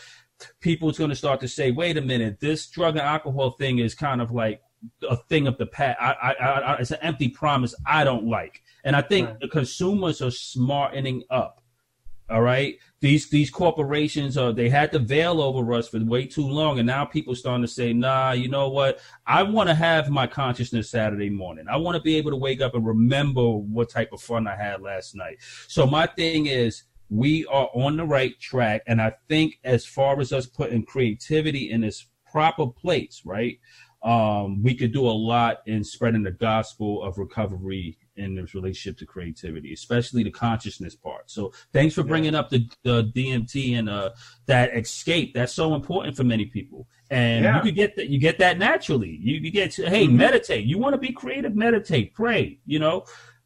[0.61, 3.95] people's going to start to say, wait a minute, this drug and alcohol thing is
[3.95, 4.63] kind of like
[5.09, 5.99] a thing of the past.
[6.01, 8.63] I, I, I, it's an empty promise I don't like.
[8.85, 9.41] And I think right.
[9.41, 11.63] the consumers are smartening up.
[12.31, 12.79] All right.
[13.01, 16.79] These these corporations are they had the veil over us for way too long.
[16.79, 19.01] And now people starting to say, nah, you know what?
[19.27, 21.67] I want to have my consciousness Saturday morning.
[21.69, 24.57] I want to be able to wake up and remember what type of fun I
[24.57, 25.37] had last night.
[25.69, 28.83] So my thing is we are on the right track.
[28.87, 33.59] And I think as far as us putting creativity in its proper place, right?
[34.03, 38.99] Um, we could do a lot in spreading the gospel of recovery in this relationship
[38.99, 41.31] to creativity, especially the consciousness part.
[41.31, 42.41] So thanks for bringing yeah.
[42.41, 44.11] up the, the DMT and uh,
[44.47, 45.35] that escape.
[45.35, 46.87] That's so important for many people.
[47.11, 47.57] And yeah.
[47.57, 49.19] you could get that, you get that naturally.
[49.23, 50.17] You, you get to, hey, mm-hmm.
[50.17, 50.67] meditate.
[50.67, 53.05] You want to be creative, meditate, pray, you know,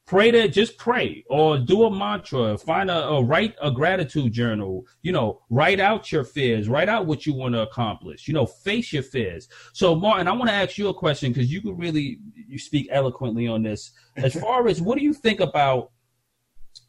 [0.09, 4.87] pray to just pray or do a mantra find a, a, write a gratitude journal
[5.03, 8.47] you know write out your fears write out what you want to accomplish you know
[8.47, 9.49] face your fears.
[9.75, 12.89] So martin i want to ask you a question because you could really you speak
[12.91, 13.93] eloquently on this.
[14.17, 15.91] As far as what do you think about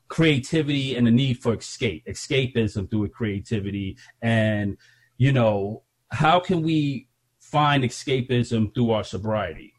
[0.07, 3.97] creativity and the need for escape escapism through creativity?
[4.21, 4.77] And
[5.17, 7.09] you know how can we
[7.41, 9.73] find escapism through our sobriety?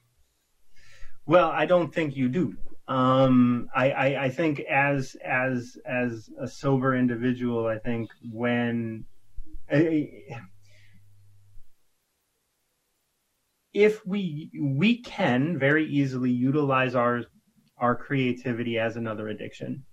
[1.25, 2.57] Well i don't think you do
[2.91, 9.05] Um, I, I, I think as as as a sober individual, I think when
[13.73, 17.23] if we we can very easily utilize our
[17.79, 19.85] our creativity as another addiction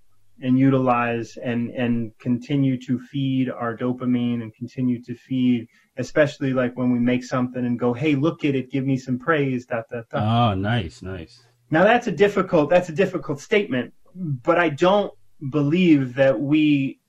[0.41, 6.75] and utilize and and continue to feed our dopamine and continue to feed especially like
[6.75, 9.83] when we make something and go hey look at it give me some praise da.
[10.13, 15.13] oh nice nice now that's a difficult that's a difficult statement but i don't
[15.51, 16.99] believe that we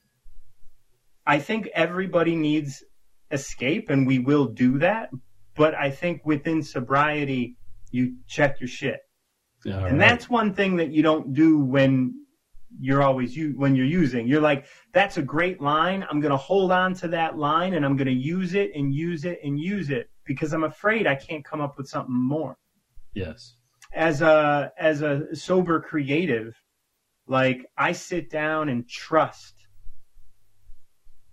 [1.27, 2.85] i think everybody needs
[3.31, 5.11] escape and we will do that
[5.59, 7.57] but I think within sobriety,
[7.91, 9.01] you check your shit.
[9.89, 10.09] and right.
[10.09, 12.15] that's one thing that you don't do when
[12.81, 14.29] you're always you when you're using.
[14.29, 16.07] You're like, that's a great line.
[16.09, 18.95] I'm going to hold on to that line and I'm going to use it and
[18.95, 22.57] use it and use it because I'm afraid I can't come up with something more.
[23.15, 23.57] Yes.
[23.93, 26.55] As a as a sober creative,
[27.27, 29.55] like I sit down and trust.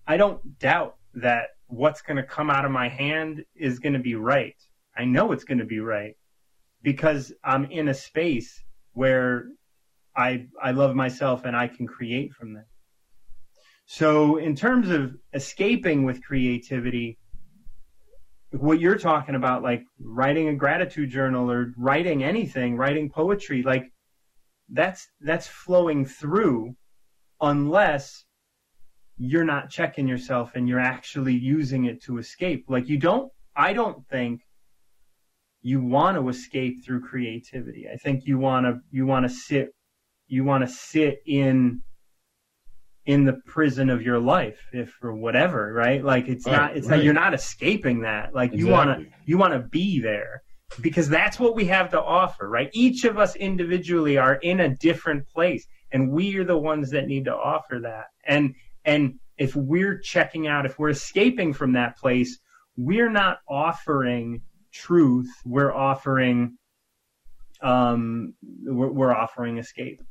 [0.08, 4.00] I don't doubt that what's going to come out of my hand is going to
[4.00, 4.56] be right.
[4.96, 6.16] I know it's going to be right
[6.82, 8.64] because I'm in a space
[8.94, 9.48] where
[10.16, 12.68] I I love myself and I can create from that.
[13.86, 17.18] So in terms of escaping with creativity,
[18.60, 23.86] what you're talking about, like writing a gratitude journal or writing anything, writing poetry, like
[24.70, 26.76] that's that's flowing through
[27.42, 28.26] unless
[29.18, 32.66] you're not checking yourself and you're actually using it to escape.
[32.68, 34.42] Like you don't, I don't think
[35.62, 37.88] you want to escape through creativity.
[37.92, 39.70] I think you want to, you want to sit,
[40.28, 41.82] you want to sit in,
[43.06, 46.04] in the prison of your life, if or whatever, right?
[46.04, 46.98] Like it's right, not, it's right.
[46.98, 48.34] not, you're not escaping that.
[48.34, 48.60] Like exactly.
[48.60, 50.42] you want to, you want to be there
[50.82, 52.70] because that's what we have to offer, right?
[52.74, 57.08] Each of us individually are in a different place and we are the ones that
[57.08, 58.08] need to offer that.
[58.26, 62.40] And and if we're checking out, if we're escaping from that place,
[62.78, 64.42] we're not offering
[64.72, 65.30] truth.
[65.46, 66.58] We're offering,
[67.62, 70.02] um, we're, we're offering escape,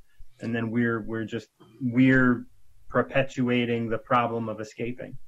[0.41, 1.49] and then we're we're just
[1.81, 2.47] we're
[2.95, 5.19] perpetuating the problem of escaping.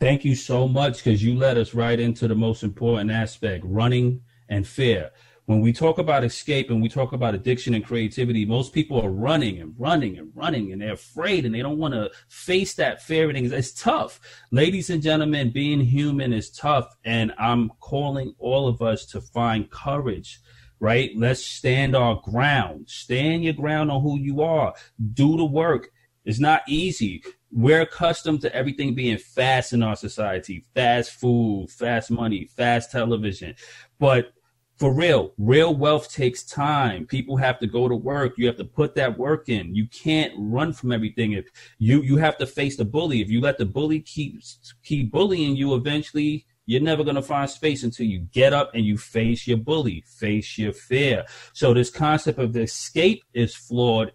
[0.00, 4.22] Thank you so much because you led us right into the most important aspect: running
[4.48, 5.10] and fear
[5.48, 9.08] when we talk about escape and we talk about addiction and creativity, most people are
[9.08, 13.00] running and running and running and they're afraid and they don't want to face that
[13.00, 13.30] fear.
[13.30, 14.20] And it's tough.
[14.50, 16.94] Ladies and gentlemen, being human is tough.
[17.02, 20.40] And I'm calling all of us to find courage
[20.80, 21.10] right?
[21.16, 22.88] Let's stand our ground.
[22.88, 24.74] Stand your ground on who you are.
[25.12, 25.90] Do the work.
[26.28, 27.22] It's not easy.
[27.50, 33.54] We're accustomed to everything being fast in our society fast food, fast money, fast television.
[33.98, 34.34] But
[34.76, 37.06] for real, real wealth takes time.
[37.06, 38.34] People have to go to work.
[38.36, 39.74] You have to put that work in.
[39.74, 41.32] You can't run from everything.
[41.32, 41.46] If
[41.78, 43.22] you you have to face the bully.
[43.22, 44.42] If you let the bully keep
[44.82, 48.84] keep bullying you, eventually you're never going to find space until you get up and
[48.84, 51.24] you face your bully, face your fear.
[51.54, 54.12] So this concept of escape is flawed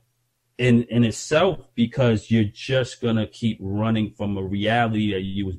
[0.58, 5.58] in in itself because you're just to keep running from a reality that you was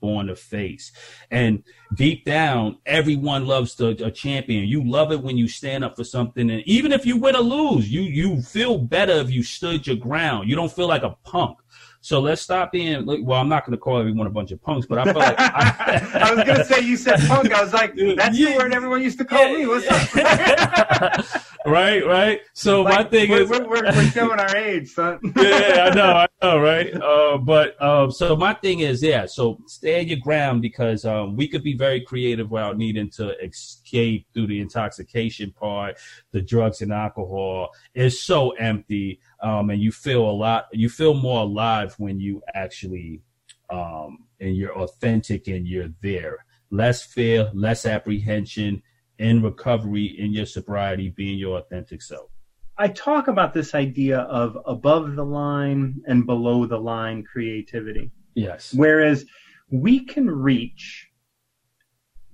[0.00, 0.92] born to face.
[1.30, 1.62] And
[1.94, 4.68] deep down, everyone loves to, a champion.
[4.68, 7.40] You love it when you stand up for something, and even if you win or
[7.40, 10.48] lose, you you feel better if you stood your ground.
[10.48, 11.58] You don't feel like a punk.
[12.06, 13.04] So let's stop being.
[13.04, 15.34] Well, I'm not going to call everyone a bunch of punks, but I felt like
[15.40, 17.52] I, I was going to say you said punk.
[17.52, 19.66] I was like, that's yeah, the word everyone used to call yeah, me.
[19.66, 21.42] What's up?
[21.66, 22.42] right, right.
[22.52, 25.18] So like, my thing we're, is, we're, we're, we're, showing our age, son.
[25.36, 26.94] yeah, I know, I know, right?
[26.94, 29.26] Uh, but um, so my thing is, yeah.
[29.26, 33.36] So stay stand your ground because um, we could be very creative without needing to
[33.44, 35.96] escape through the intoxication part,
[36.30, 37.70] the drugs and alcohol.
[37.96, 42.42] It's so empty um, and you feel a lot you feel more alive when you
[42.54, 43.22] actually
[43.70, 46.44] um, and you're authentic and you're there.
[46.70, 48.82] Less fear less apprehension
[49.18, 52.30] in recovery in your sobriety being your authentic self.
[52.78, 58.10] I talk about this idea of above the line and below the line creativity.
[58.34, 58.74] Yes.
[58.74, 59.24] Whereas
[59.70, 61.08] we can reach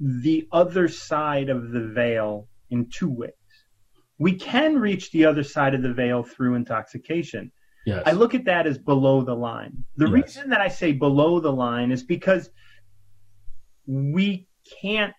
[0.00, 3.32] the other side of the veil in two ways
[4.18, 7.50] we can reach the other side of the veil through intoxication.
[7.84, 8.02] Yes.
[8.06, 9.84] I look at that as below the line.
[9.96, 10.12] The yes.
[10.12, 12.50] reason that I say below the line is because
[13.86, 14.46] we
[14.80, 15.14] can't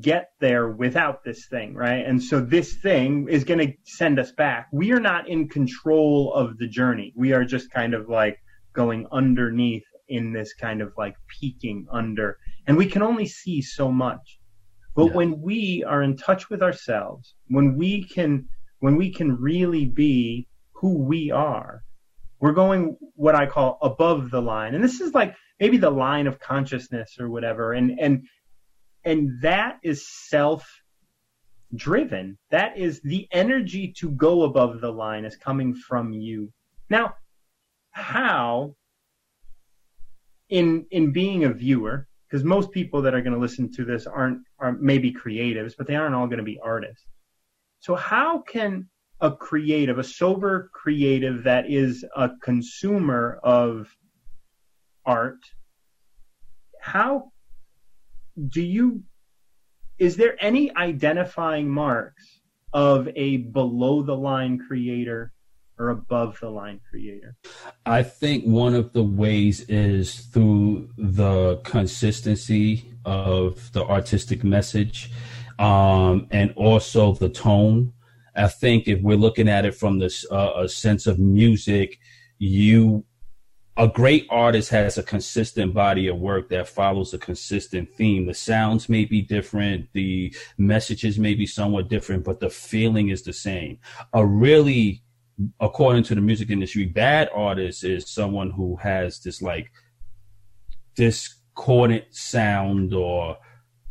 [0.00, 2.04] get there without this thing, right?
[2.04, 4.68] And so this thing is going to send us back.
[4.72, 7.12] We are not in control of the journey.
[7.16, 8.38] We are just kind of like
[8.74, 12.38] going underneath in this kind of like peeking under.
[12.66, 14.39] And we can only see so much.
[15.00, 15.16] But yeah.
[15.16, 18.46] when we are in touch with ourselves, when we can
[18.80, 21.82] when we can really be who we are.
[22.38, 24.74] We're going what I call above the line.
[24.74, 27.72] And this is like maybe the line of consciousness or whatever.
[27.72, 28.26] And and
[29.02, 30.68] and that is self
[31.74, 32.36] driven.
[32.50, 36.52] That is the energy to go above the line is coming from you.
[36.90, 37.14] Now,
[37.92, 38.76] how
[40.50, 44.06] in in being a viewer, because most people that are going to listen to this
[44.06, 47.04] aren't are maybe creatives, but they aren't all going to be artists.
[47.80, 48.88] So how can
[49.20, 53.88] a creative, a sober creative that is a consumer of
[55.04, 55.40] art,
[56.80, 57.32] how
[58.48, 59.02] do you
[59.98, 62.40] is there any identifying marks
[62.72, 65.32] of a below the line creator
[65.80, 67.34] or above the line creator?
[67.86, 75.10] I think one of the ways is through the consistency of the artistic message
[75.58, 77.94] um, and also the tone.
[78.36, 81.98] I think if we're looking at it from this uh, a sense of music,
[82.38, 83.04] you
[83.76, 88.26] a great artist has a consistent body of work that follows a consistent theme.
[88.26, 93.22] The sounds may be different, the messages may be somewhat different, but the feeling is
[93.22, 93.78] the same.
[94.12, 95.02] A really,
[95.60, 99.70] according to the music industry, bad artist is someone who has this like
[100.94, 103.38] discordant sound or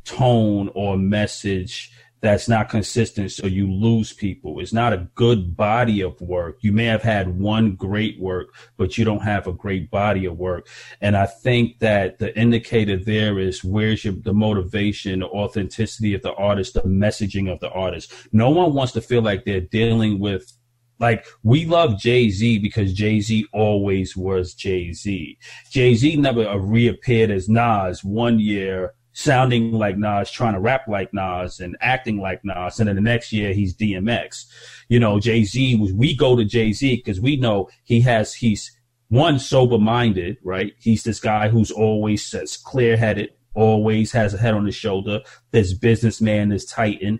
[0.03, 1.91] tone or message
[2.21, 4.59] that's not consistent so you lose people.
[4.59, 6.57] It's not a good body of work.
[6.61, 10.37] You may have had one great work but you don't have a great body of
[10.37, 10.67] work.
[11.01, 16.21] And i think that the indicator there is where's your the motivation the authenticity of
[16.21, 18.11] the artist the messaging of the artist.
[18.33, 20.51] No one wants to feel like they're dealing with
[20.99, 25.37] like we love Jay Z because Jay Z always was Jay Z.
[25.69, 31.13] Jay Z never reappeared as Nas one year sounding like Nas, trying to rap like
[31.13, 32.79] Nas and acting like Nas.
[32.79, 34.45] And then the next year he's DMX.
[34.87, 38.33] You know, Jay Z was, we go to Jay Z because we know he has,
[38.33, 38.71] he's
[39.09, 40.73] one sober minded, right?
[40.79, 45.21] He's this guy who's always says clear headed, always has a head on his shoulder.
[45.51, 47.19] This businessman, this titan.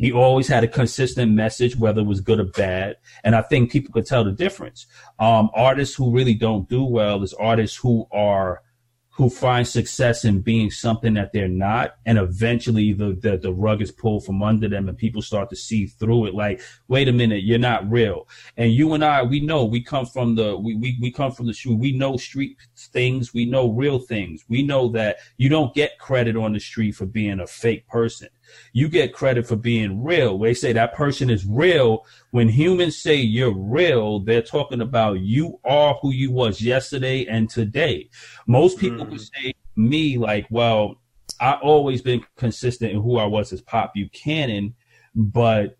[0.00, 2.96] He always had a consistent message, whether it was good or bad.
[3.22, 4.86] And I think people could tell the difference.
[5.18, 8.62] Um, artists who really don't do well is artists who are,
[9.10, 11.96] who find success in being something that they're not.
[12.06, 15.56] And eventually the, the, the rug is pulled from under them and people start to
[15.56, 16.34] see through it.
[16.34, 18.26] Like wait a minute you're not real.
[18.56, 21.46] And you and i we know we come from the we, we, we come from
[21.46, 21.78] the street.
[21.78, 23.34] We know street things.
[23.34, 24.46] We know real things.
[24.48, 28.30] We know that you don't get credit on the street for being a fake person
[28.72, 30.38] you get credit for being real.
[30.38, 32.04] They say that person is real.
[32.30, 37.48] When humans say you're real, they're talking about you are who you was yesterday and
[37.48, 38.10] today.
[38.46, 39.10] Most people mm.
[39.10, 40.96] would say me like, well,
[41.40, 44.74] I always been consistent in who I was as Pop Buchanan,
[45.14, 45.76] but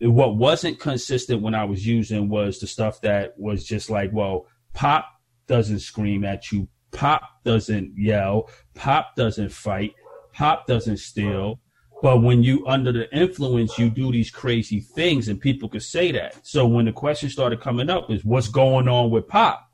[0.00, 4.46] what wasn't consistent when I was using was the stuff that was just like, well,
[4.74, 5.06] Pop
[5.46, 6.68] doesn't scream at you.
[6.92, 8.50] Pop doesn't yell.
[8.74, 9.94] Pop doesn't fight.
[10.32, 11.60] Pop doesn't steal.
[12.02, 16.12] But when you under the influence, you do these crazy things, and people could say
[16.12, 16.46] that.
[16.46, 19.70] So when the question started coming up, is what's going on with pop?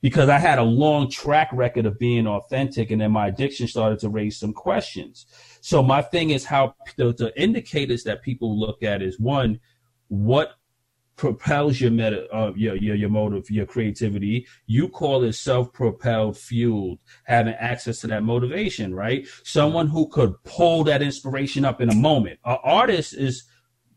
[0.00, 3.98] Because I had a long track record of being authentic, and then my addiction started
[4.00, 5.26] to raise some questions.
[5.60, 9.60] So my thing is how the, the indicators that people look at is one,
[10.08, 10.52] what
[11.16, 14.46] propels your meta, uh, your, your, your motive, your creativity.
[14.66, 19.26] You call it self-propelled, fueled, having access to that motivation, right?
[19.42, 22.38] Someone who could pull that inspiration up in a moment.
[22.44, 23.44] An artist is,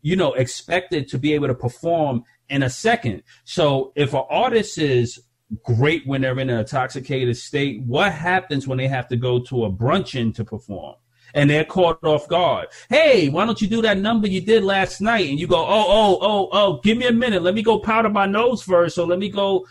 [0.02, 3.22] you know, expected to be able to perform in a second.
[3.44, 5.20] So if an artist is
[5.62, 9.64] great when they're in an intoxicated state, what happens when they have to go to
[9.64, 10.96] a bruncheon to perform?
[11.34, 12.68] And they're caught off guard.
[12.88, 15.28] Hey, why don't you do that number you did last night?
[15.28, 17.42] And you go, oh, oh, oh, oh, give me a minute.
[17.42, 18.94] Let me go powder my nose first.
[18.94, 19.66] So let me go.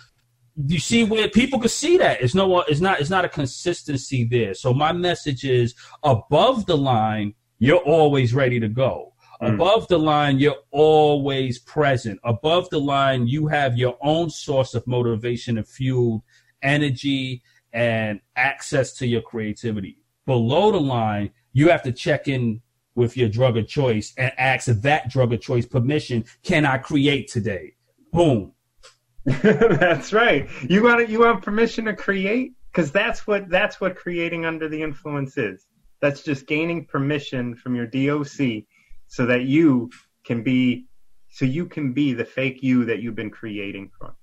[0.68, 4.26] You see where people can see that it's no, it's not, it's not a consistency
[4.26, 4.54] there.
[4.54, 9.14] So my message is above the line, you're always ready to go.
[9.42, 9.54] Mm.
[9.54, 12.20] Above the line, you're always present.
[12.24, 16.26] Above the line, you have your own source of motivation and fuel,
[16.62, 17.42] energy,
[17.72, 19.98] and access to your creativity.
[20.26, 22.62] Below the line, you have to check in
[22.96, 26.24] with your drug of choice and ask that drug of choice permission.
[26.42, 27.74] Can I create today?
[28.14, 28.54] Boom.
[29.26, 30.50] that's right.
[30.70, 34.82] You want you want permission to create because that's what that's what creating under the
[34.82, 35.68] influence is.
[36.00, 38.64] That's just gaining permission from your DOC
[39.08, 39.90] so that you
[40.24, 40.86] can be
[41.28, 44.14] so you can be the fake you that you've been creating from.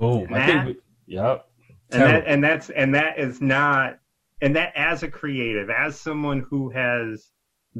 [0.00, 1.48] Oh, I that, think we, yep.
[1.90, 3.98] And that, and that's and that is not
[4.40, 7.30] and that as a creative, as someone who has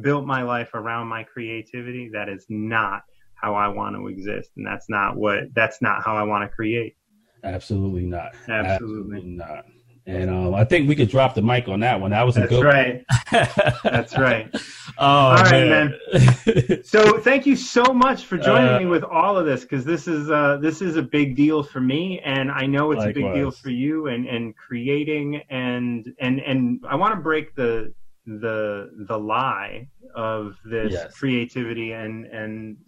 [0.00, 3.02] built my life around my creativity, that is not
[3.34, 6.54] how I want to exist, and that's not what that's not how I want to
[6.54, 6.96] create.
[7.44, 8.34] Absolutely not.
[8.48, 9.64] Absolutely, Absolutely not.
[10.08, 12.12] And um, I think we could drop the mic on that one.
[12.12, 12.64] That was a good.
[12.64, 13.74] That's right.
[13.84, 14.48] That's right.
[14.96, 16.82] oh, All right, man.
[16.82, 20.08] So thank you so much for joining Uh, me with all of this because this
[20.08, 23.34] is uh, this is a big deal for me, and I know it's a big
[23.34, 24.06] deal for you.
[24.06, 27.92] And and creating and and and I want to break the
[28.26, 31.14] the the lie of this Yes.
[31.14, 32.78] creativity and and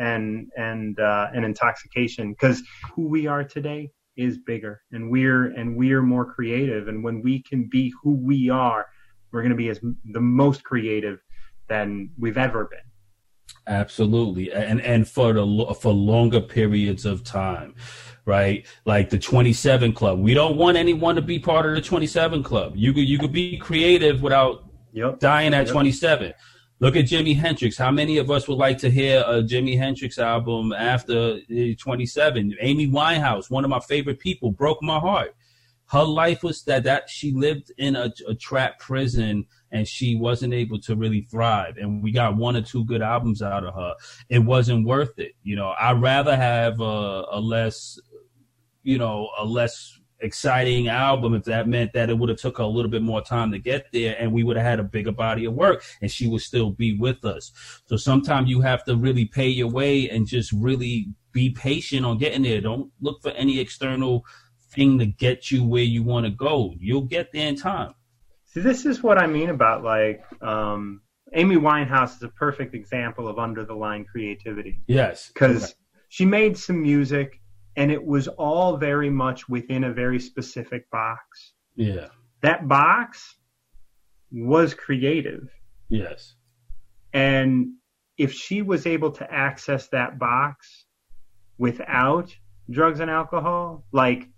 [0.00, 2.62] and and uh, and intoxication because
[2.94, 7.42] who we are today is bigger and we're and we're more creative and when we
[7.42, 8.86] can be who we are
[9.32, 9.80] we're going to be as
[10.12, 11.20] the most creative
[11.68, 12.78] than we've ever been
[13.66, 17.74] Absolutely, and and for the for longer periods of time,
[18.26, 18.66] right?
[18.84, 20.18] Like the Twenty Seven Club.
[20.18, 22.74] We don't want anyone to be part of the Twenty Seven Club.
[22.76, 25.72] You could you could be creative without yep dying at Yep.
[25.72, 26.34] 27.
[26.80, 27.78] Look at Jimi Hendrix.
[27.78, 32.56] How many of us would like to hear a Jimi Hendrix album after uh, 27?
[32.60, 35.36] Amy Winehouse, one of my favorite people, broke my heart.
[35.86, 40.54] Her life was that that she lived in a, a trap prison and she wasn't
[40.54, 41.76] able to really thrive.
[41.76, 43.94] And we got one or two good albums out of her.
[44.28, 45.32] It wasn't worth it.
[45.42, 48.00] You know, I'd rather have a, a less,
[48.82, 52.64] you know, a less exciting album if that meant that it would have took her
[52.64, 55.12] a little bit more time to get there and we would have had a bigger
[55.12, 57.52] body of work and she would still be with us.
[57.86, 62.18] So sometimes you have to really pay your way and just really be patient on
[62.18, 62.60] getting there.
[62.60, 64.24] Don't look for any external
[64.72, 66.74] thing to get you where you want to go.
[66.78, 67.94] You'll get there in time.
[68.46, 71.02] See, this is what I mean about like um,
[71.34, 74.80] Amy Winehouse is a perfect example of under the line creativity.
[74.86, 75.28] Yes.
[75.28, 75.74] Because
[76.08, 77.40] she made some music
[77.76, 81.52] and it was all very much within a very specific box.
[81.76, 82.08] yeah
[82.42, 83.36] That box
[84.30, 85.48] was creative.
[85.88, 86.34] yes
[87.12, 87.74] And
[88.18, 90.86] if she was able to access that box
[91.58, 92.34] without
[92.70, 94.28] drugs and alcohol, like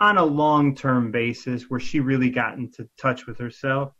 [0.00, 3.92] on a long term basis where she really got into touch with herself,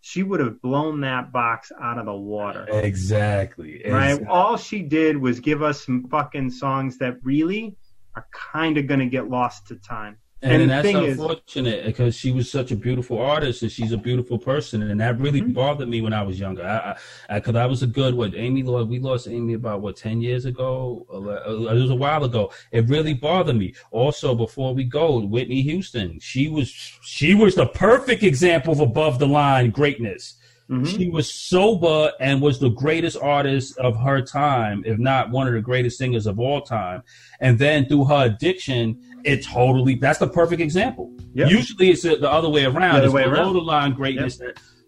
[0.00, 2.66] she would have blown that box out of the water.
[2.68, 4.10] exactly Right?
[4.12, 4.26] Exactly.
[4.28, 7.76] All she did was give us some fucking songs that really
[8.18, 10.16] are kind of going to get lost to time.
[10.40, 13.90] And, And that's thing is- unfortunate because she was such a beautiful artist and she's
[13.90, 15.52] a beautiful person, and that really Mhm.
[15.52, 16.62] bothered me when I was younger.
[16.64, 16.94] I,
[17.28, 18.86] I, because I, was a good what Amy lost.
[18.88, 21.04] We lost Amy about what ten years ago.
[21.12, 22.52] It was a while ago.
[22.70, 23.74] It really bothered me.
[23.90, 26.20] Also, before we go, Whitney Houston.
[26.20, 26.68] She was
[27.02, 30.36] she was the perfect example of above the line greatness.
[30.70, 30.86] Mhm.
[30.86, 35.54] She was sober and was the greatest artist of her time, if not one of
[35.54, 37.02] the greatest singers of all time.
[37.40, 41.10] And then through her addiction, it totally, that's the perfect example.
[41.34, 41.50] Yep.
[41.50, 43.00] Usually it's the other way around.
[43.00, 44.40] The it's way below the line greatness.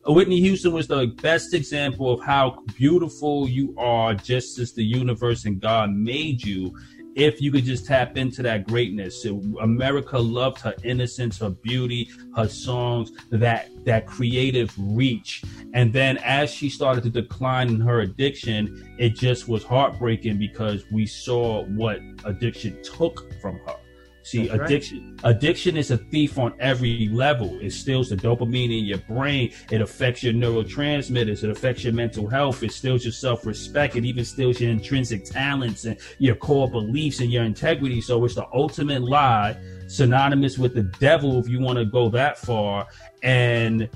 [0.07, 5.45] Whitney Houston was the best example of how beautiful you are just as the universe
[5.45, 6.75] and God made you.
[7.17, 9.27] If you could just tap into that greatness,
[9.61, 15.43] America loved her innocence, her beauty, her songs, that that creative reach.
[15.75, 20.85] And then as she started to decline in her addiction, it just was heartbreaking because
[20.93, 23.80] we saw what addiction took from her.
[24.31, 24.71] See, That's right.
[24.71, 27.59] addiction addiction is a thief on every level.
[27.61, 29.53] It steals the dopamine in your brain.
[29.73, 31.43] It affects your neurotransmitters.
[31.43, 32.63] It affects your mental health.
[32.63, 33.97] It steals your self-respect.
[33.97, 38.01] It even steals your intrinsic talents and your core beliefs and your integrity.
[38.01, 39.57] So it's the ultimate lie,
[39.89, 42.87] synonymous with the devil if you want to go that far.
[43.25, 43.91] And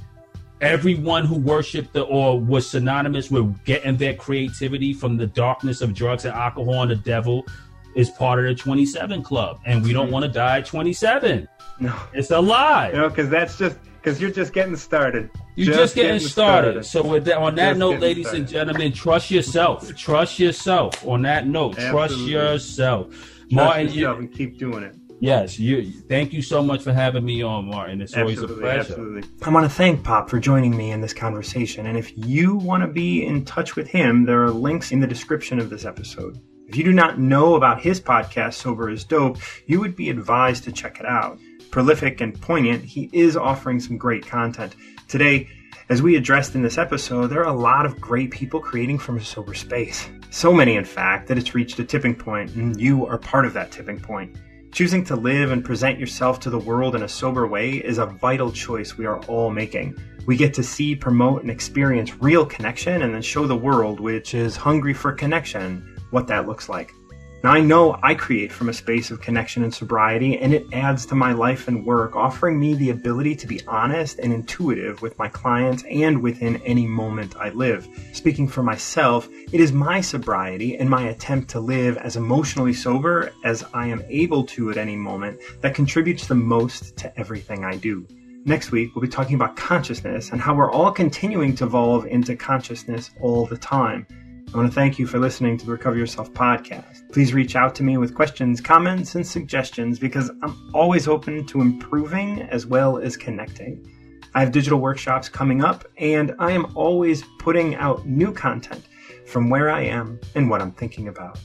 [0.60, 5.94] everyone who worshipped the or was synonymous with getting their creativity from the darkness of
[5.94, 7.46] drugs and alcohol and the devil
[7.94, 10.12] is part of the 27 club and we don't hmm.
[10.12, 11.48] want to die at 27
[11.80, 11.94] No.
[12.12, 15.30] it's a lie You know, because that's just because you're just getting started.
[15.56, 16.84] you're just, getting, started.
[16.84, 18.40] so with that, on that Just note ladies started.
[18.42, 24.24] and gentlemen trust yourself trust yourself on that note trust yourself Trust martin yourself you,
[24.24, 24.94] and keep doing it.
[25.20, 28.80] yes you thank you so much for having me on martin it's always a pleasure
[28.80, 29.22] absolutely.
[29.42, 31.86] I want to thank Pop for joining me in this conversation.
[31.86, 35.06] And if you want to be in touch with him, there are links in the
[35.06, 36.38] description of this episode.
[36.66, 39.36] If you do not know about his podcast, Sober is Dope,
[39.66, 41.38] you would be advised to check it out.
[41.70, 44.74] Prolific and poignant, he is offering some great content.
[45.06, 45.46] Today,
[45.90, 49.18] as we addressed in this episode, there are a lot of great people creating from
[49.18, 50.08] a sober space.
[50.30, 53.52] So many, in fact, that it's reached a tipping point, and you are part of
[53.52, 54.34] that tipping point.
[54.72, 58.06] Choosing to live and present yourself to the world in a sober way is a
[58.06, 59.98] vital choice we are all making.
[60.26, 64.32] We get to see, promote, and experience real connection and then show the world, which
[64.32, 66.94] is hungry for connection, what that looks like.
[67.42, 71.04] Now, I know I create from a space of connection and sobriety, and it adds
[71.06, 75.18] to my life and work, offering me the ability to be honest and intuitive with
[75.18, 77.86] my clients and within any moment I live.
[78.14, 83.30] Speaking for myself, it is my sobriety and my attempt to live as emotionally sober
[83.44, 87.76] as I am able to at any moment that contributes the most to everything I
[87.76, 88.06] do.
[88.46, 92.36] Next week, we'll be talking about consciousness and how we're all continuing to evolve into
[92.36, 94.06] consciousness all the time.
[94.54, 97.10] I want to thank you for listening to the Recover Yourself podcast.
[97.10, 101.60] Please reach out to me with questions, comments, and suggestions because I'm always open to
[101.60, 103.84] improving as well as connecting.
[104.32, 108.86] I have digital workshops coming up, and I am always putting out new content
[109.26, 111.36] from where I am and what I'm thinking about.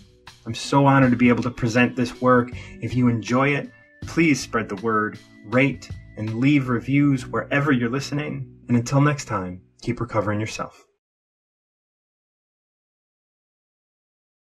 [0.45, 2.51] I'm so honored to be able to present this work.
[2.79, 8.55] If you enjoy it, please spread the word, rate, and leave reviews wherever you're listening.
[8.67, 10.85] And until next time, keep recovering yourself.